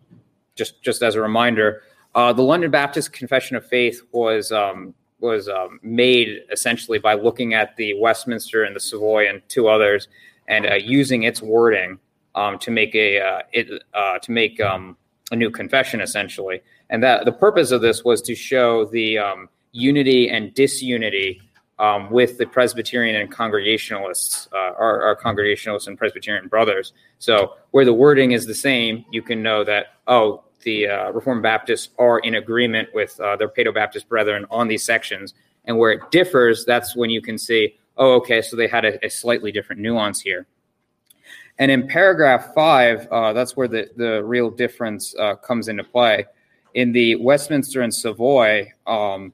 [0.55, 1.83] just just as a reminder,
[2.15, 7.53] uh, the London Baptist Confession of Faith was um, was um, made essentially by looking
[7.53, 10.07] at the Westminster and the Savoy and two others,
[10.47, 11.99] and uh, using its wording
[12.37, 14.97] um, to make a uh, it uh, to make um,
[15.33, 16.63] a new confession essentially.
[16.91, 19.19] And that the purpose of this was to show the
[19.73, 21.41] unity and disunity
[21.79, 26.93] um, with the Presbyterian and Congregationalists, uh, our, our Congregationalists and Presbyterian brothers.
[27.19, 31.43] So where the wording is the same, you can know that oh, the uh, Reformed
[31.43, 35.93] Baptists are in agreement with uh, their Paedo Baptist brethren on these sections, and where
[35.93, 39.53] it differs, that's when you can see oh, okay, so they had a, a slightly
[39.53, 40.47] different nuance here.
[41.59, 46.27] And in paragraph five, uh, that's where the, the real difference uh, comes into play.
[46.75, 49.33] In the Westminster and Savoy, um,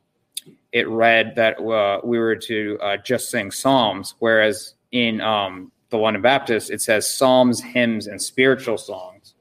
[0.73, 5.99] it read that uh, we were to uh, just sing psalms, whereas in um, the
[5.99, 9.35] London Baptist, it says psalms, hymns, and spiritual songs.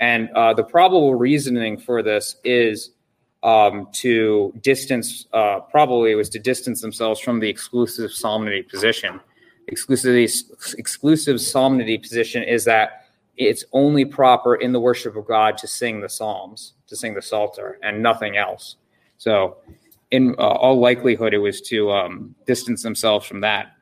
[0.00, 2.90] And uh, the probable reasoning for this is
[3.42, 9.20] um, to distance, uh, probably it was to distance themselves from the exclusive psalmody position.
[9.68, 10.28] Exclusively,
[10.78, 13.06] exclusive psalmody position is that
[13.36, 17.22] it's only proper in the worship of God to sing the psalms, to sing the
[17.22, 18.76] psalter, and nothing else.
[19.18, 19.58] So,
[20.10, 23.76] in uh, all likelihood, it was to um, distance themselves from that.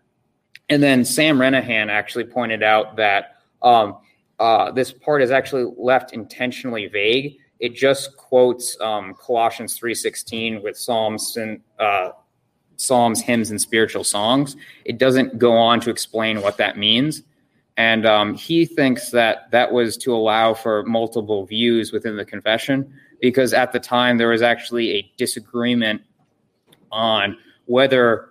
[0.69, 3.99] And then Sam Renihan actually pointed out that um,
[4.39, 10.77] uh, this part is actually left intentionally vague it just quotes um, Colossians 3:16 with
[10.77, 12.11] psalms and uh,
[12.77, 14.57] psalms, hymns, and spiritual songs.
[14.85, 17.23] It doesn't go on to explain what that means.
[17.77, 22.93] And um, he thinks that that was to allow for multiple views within the confession,
[23.21, 26.03] because at the time there was actually a disagreement
[26.93, 27.37] on
[27.67, 28.29] whether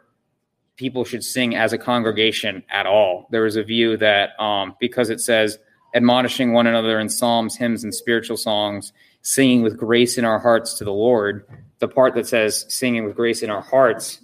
[0.77, 3.27] people should sing as a congregation at all.
[3.31, 5.59] There was a view that um, because it says
[5.93, 10.75] admonishing one another in psalms, hymns, and spiritual songs, singing with grace in our hearts
[10.75, 11.45] to the Lord,
[11.79, 14.19] the part that says singing with grace in our hearts,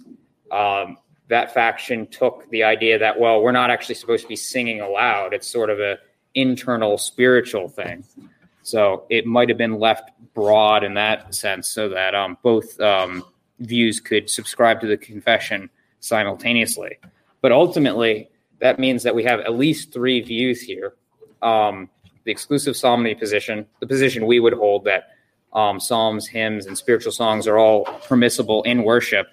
[0.50, 0.96] um,
[1.28, 5.34] that faction took the idea that well, we're not actually supposed to be singing aloud.
[5.34, 5.98] It's sort of a
[6.34, 8.04] internal spiritual thing.
[8.62, 13.24] So it might have been left broad in that sense, so that um, both um,
[13.60, 16.98] views could subscribe to the confession simultaneously.
[17.40, 18.30] But ultimately,
[18.60, 20.94] that means that we have at least three views here.
[21.42, 21.88] Um,
[22.24, 25.10] the exclusive psalmody position, the position we would hold that
[25.52, 29.28] um, psalms, hymns, and spiritual songs are all permissible in worship,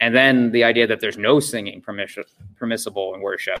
[0.00, 2.24] and then the idea that there's no singing permission,
[2.56, 3.60] permissible in worship.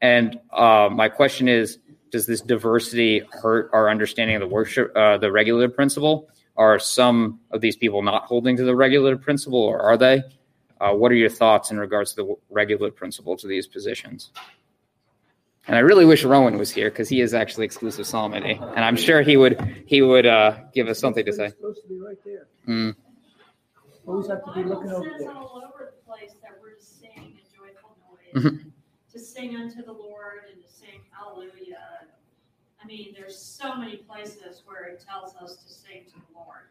[0.00, 1.78] And uh, my question is,
[2.10, 6.28] does this diversity hurt our understanding of the worship, uh, the regulative principle?
[6.58, 10.22] Are some of these people not holding to the regulative principle, or are they?
[10.80, 14.32] Uh, what are your thoughts in regards to the regulative principle to these positions?
[15.66, 18.96] And I really wish Rowan was here because he is actually exclusive psalmody, and I'm
[18.96, 21.48] sure he would he would uh, give us something to say.
[21.50, 22.46] Supposed to be right there.
[22.66, 22.94] Mm.
[24.06, 25.32] Always have to be looking over says there.
[25.32, 27.96] all over the place that we're to sing in joyful
[28.34, 28.56] Mm-hmm.
[28.56, 28.72] noise,
[29.12, 32.06] to sing unto the Lord and to sing hallelujah.
[32.88, 36.68] I mean, there's so many places where it tells us to sing to the Lord.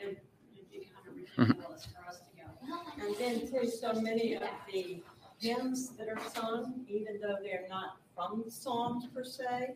[0.00, 1.42] It would be kind of Mm-hmm.
[1.50, 3.06] ridiculous for us to go.
[3.06, 4.42] And then too, so many of
[4.72, 5.02] the
[5.38, 9.74] hymns that are sung, even though they're not from Psalms per se,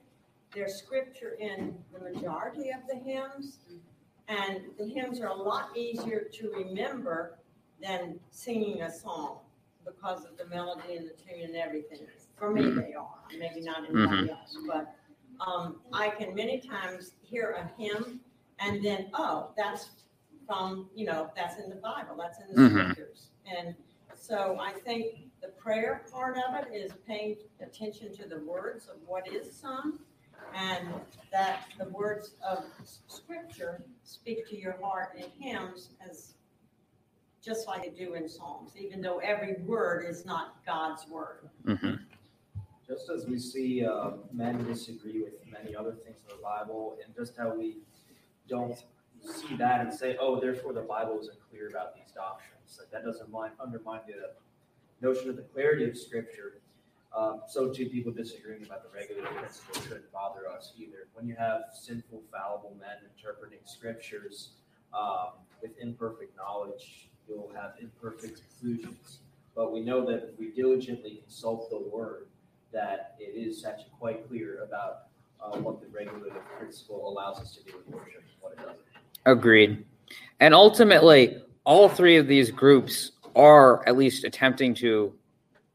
[0.55, 3.59] there's scripture in the majority of the hymns.
[4.29, 7.39] And the hymns are a lot easier to remember
[7.83, 9.41] than singing a song
[9.85, 12.07] because of the melody and the tune and everything.
[12.39, 14.95] For me, they are, maybe not anybody else, but
[15.47, 18.21] um, I can many times hear a hymn
[18.59, 19.91] and then, oh, that's
[20.47, 22.93] from, you know, that's in the Bible, that's in the Mhm.
[22.93, 23.29] scriptures.
[23.47, 23.75] And
[24.15, 28.97] so I think the prayer part of it is paying attention to the words of
[29.07, 29.99] what is sung
[30.55, 30.89] and
[31.31, 32.65] that the words of
[33.07, 36.35] scripture speak to your heart in hymns as
[37.43, 41.49] just like they do in Psalms, even though every word is not God's word.
[41.65, 41.95] hmm
[42.91, 47.15] Just as we see uh, men disagree with many other things in the Bible, and
[47.15, 47.77] just how we
[48.49, 48.77] don't
[49.23, 52.81] see that and say, oh, therefore the Bible isn't clear about these doctrines.
[52.81, 56.55] Like that doesn't mind, undermine the notion of the clarity of Scripture.
[57.17, 61.07] Um, so too, people disagreeing about the regulative principle shouldn't bother us either.
[61.15, 64.55] When you have sinful, fallible men interpreting Scriptures
[64.93, 69.21] um, with imperfect knowledge, you'll have imperfect conclusions.
[69.55, 72.27] But we know that if we diligently consult the Word,
[72.73, 75.05] that it is actually quite clear about
[75.43, 78.79] uh, what the regulative principle allows us to do in worship and what it doesn't.
[79.27, 79.85] Agreed.
[80.41, 85.13] And ultimately, all three of these groups are at least attempting to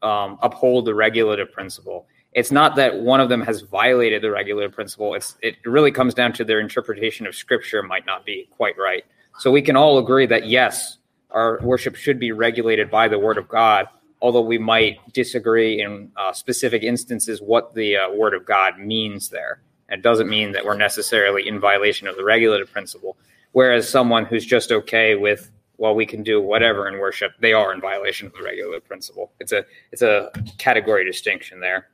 [0.02, 2.06] um, uphold the regulative principle.
[2.32, 5.14] It's not that one of them has violated the regulative principle.
[5.14, 9.04] It's it really comes down to their interpretation of scripture might not be quite right.
[9.38, 10.98] So we can all agree that yes,
[11.30, 13.88] our worship should be regulated by the word of God,
[14.20, 19.28] although we might disagree in uh, specific instances what the uh, word of God means
[19.28, 19.60] there.
[19.88, 23.16] It doesn't mean that we're necessarily in violation of the regulative principle.
[23.52, 27.72] Whereas someone who's just okay with well, we can do whatever in worship, they are
[27.72, 29.32] in violation of the regulative principle.
[29.40, 31.88] It's a it's a category distinction there.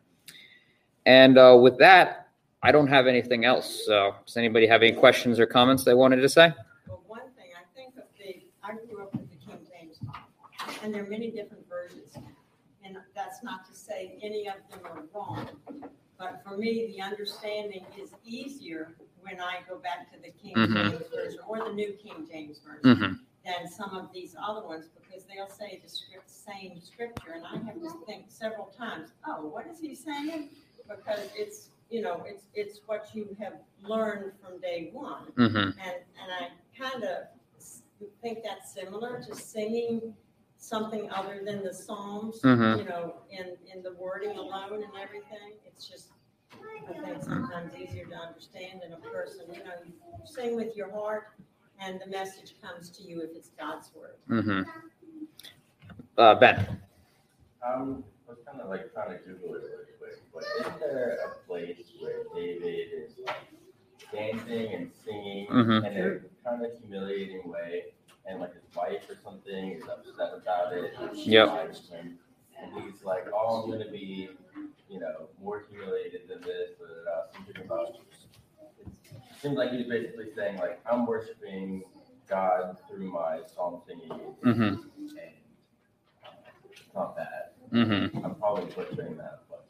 [1.04, 2.28] And uh, with that,
[2.62, 3.84] I don't have anything else.
[3.84, 6.52] So, does anybody have any questions or comments they wanted to say?
[6.86, 10.20] Well, one thing, I think of the, I grew up with the King James Bible,
[10.82, 12.14] and there are many different versions.
[12.84, 15.48] And that's not to say any of them are wrong,
[16.18, 20.90] but for me, the understanding is easier when I go back to the King Mhm.
[20.90, 23.14] James Version or the New King James Version hmm
[23.44, 27.56] than some of these other ones, because they'll say the script, same scripture, and I
[27.56, 30.50] have to think several times, oh, what is he saying?
[30.88, 35.24] Because it's, you know, it's, it's what you have learned from day one.
[35.34, 35.76] hmm And,
[36.20, 37.26] and I kind of
[38.20, 40.14] think that's similar to singing
[40.62, 42.78] something other than the Psalms, Mhm.
[42.78, 45.54] you know, in, in the wording alone and everything.
[45.66, 46.10] It's just,
[46.88, 49.92] I think sometimes easier to understand in a person, you know, you
[50.24, 51.32] sing with your heart
[51.80, 54.16] and the message comes to you if it's God's word.
[54.28, 54.62] hmm
[56.16, 56.58] Uh, ben.
[57.66, 61.18] Um, I was kind of like trying to Google it really quick, but isn't there
[61.26, 63.48] a place where David is like
[64.12, 65.84] dancing and singing Mhm.
[65.84, 67.94] in a kind of humiliating way,
[68.26, 71.48] and like his wife or something is upset about it, and she Yep.
[71.48, 72.18] lies to him,
[72.58, 74.30] and he's like, "Oh, I'm gonna be,
[74.88, 77.32] you know, more humiliated than this." Blah, blah.
[77.32, 78.00] Something about it
[79.40, 81.82] seems like he's basically saying like, "I'm worshiping
[82.28, 84.60] God through my psalm singing." mm-hmm.
[84.62, 84.78] and
[86.70, 87.26] it's not bad.
[87.72, 88.24] Mm-hmm.
[88.24, 89.66] I'm probably butchering that, but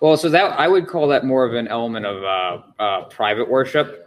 [0.00, 3.48] Well, so that I would call that more of an element of uh, uh, private
[3.48, 4.04] worship.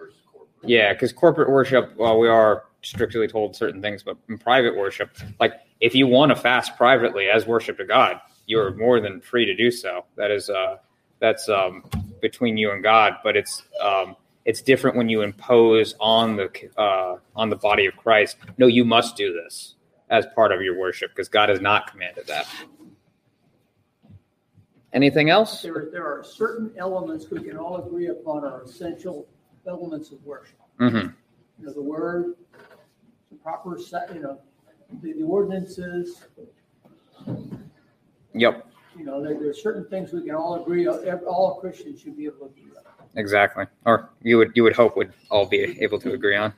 [0.63, 5.11] Yeah, because corporate worship, well, we are strictly told certain things, but in private worship,
[5.39, 9.45] like if you want to fast privately as worship to God, you're more than free
[9.45, 10.05] to do so.
[10.15, 10.77] That is, uh,
[11.19, 11.83] that's um,
[12.21, 13.15] between you and God.
[13.23, 14.15] But it's um,
[14.45, 18.37] it's different when you impose on the uh, on the body of Christ.
[18.57, 19.75] No, you must do this
[20.09, 22.47] as part of your worship because God has not commanded that.
[24.93, 25.61] Anything else?
[25.61, 29.27] There, there are certain elements we can all agree upon are essential
[29.67, 30.57] elements of worship.
[30.77, 31.11] hmm You
[31.59, 32.35] know, the word,
[33.31, 34.39] the proper set, you know,
[35.01, 36.25] the, the ordinances,
[38.33, 38.67] Yep,
[38.97, 41.07] you know, there, there are certain things we can all agree, on.
[41.07, 43.07] Ev- all Christians should be able to agree on.
[43.15, 43.65] exactly.
[43.85, 46.53] Or you would you would hope would all be able to agree on.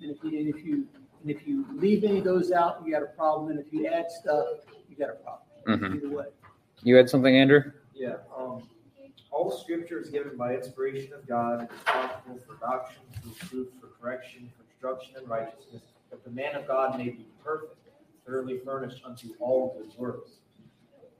[0.00, 0.86] And if you, and if you,
[1.22, 3.86] and if you leave any of those out, you got a problem, and if you
[3.86, 4.46] add stuff,
[4.88, 5.90] you got a problem.
[5.92, 6.24] hmm Either way.
[6.82, 7.62] You had something, Andrew?
[7.94, 8.62] Yeah, um,
[9.30, 13.68] all scripture is given by inspiration of God, and is profitable for doctrine, for reproof,
[13.80, 17.76] for correction, for instruction in righteousness, that the man of God may be perfect,
[18.26, 20.30] thoroughly furnished unto all good works.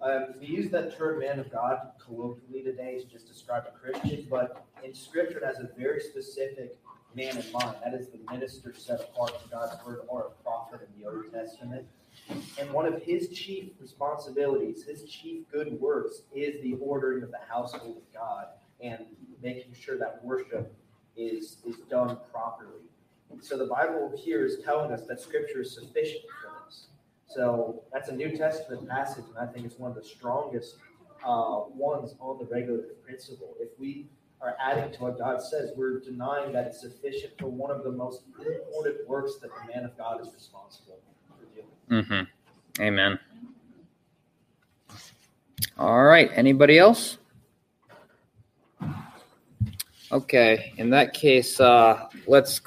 [0.01, 4.27] Um, we use that term man of God colloquially today to just describe a Christian,
[4.31, 6.79] but in scripture it has a very specific
[7.15, 7.77] man in mind.
[7.85, 11.31] That is the minister set apart for God's word or a prophet in the Old
[11.31, 11.87] Testament.
[12.59, 17.41] And one of his chief responsibilities, his chief good works, is the ordering of the
[17.47, 18.47] household of God
[18.81, 19.05] and
[19.43, 20.75] making sure that worship
[21.15, 22.90] is, is done properly.
[23.41, 26.87] So the Bible here is telling us that Scripture is sufficient for this.
[27.27, 30.77] So that's a New Testament passage, and I think it's one of the strongest
[31.25, 33.55] uh, ones on the regulative principle.
[33.61, 34.07] If we
[34.41, 37.93] are adding to what God says, we're denying that it's sufficient for one of the
[37.93, 42.05] most important works that the man of God is responsible for doing.
[42.05, 42.83] Mm-hmm.
[42.83, 43.19] Amen.
[45.77, 46.31] All right.
[46.35, 47.19] Anybody else?
[50.13, 50.73] Okay.
[50.77, 52.59] In that case, uh, let's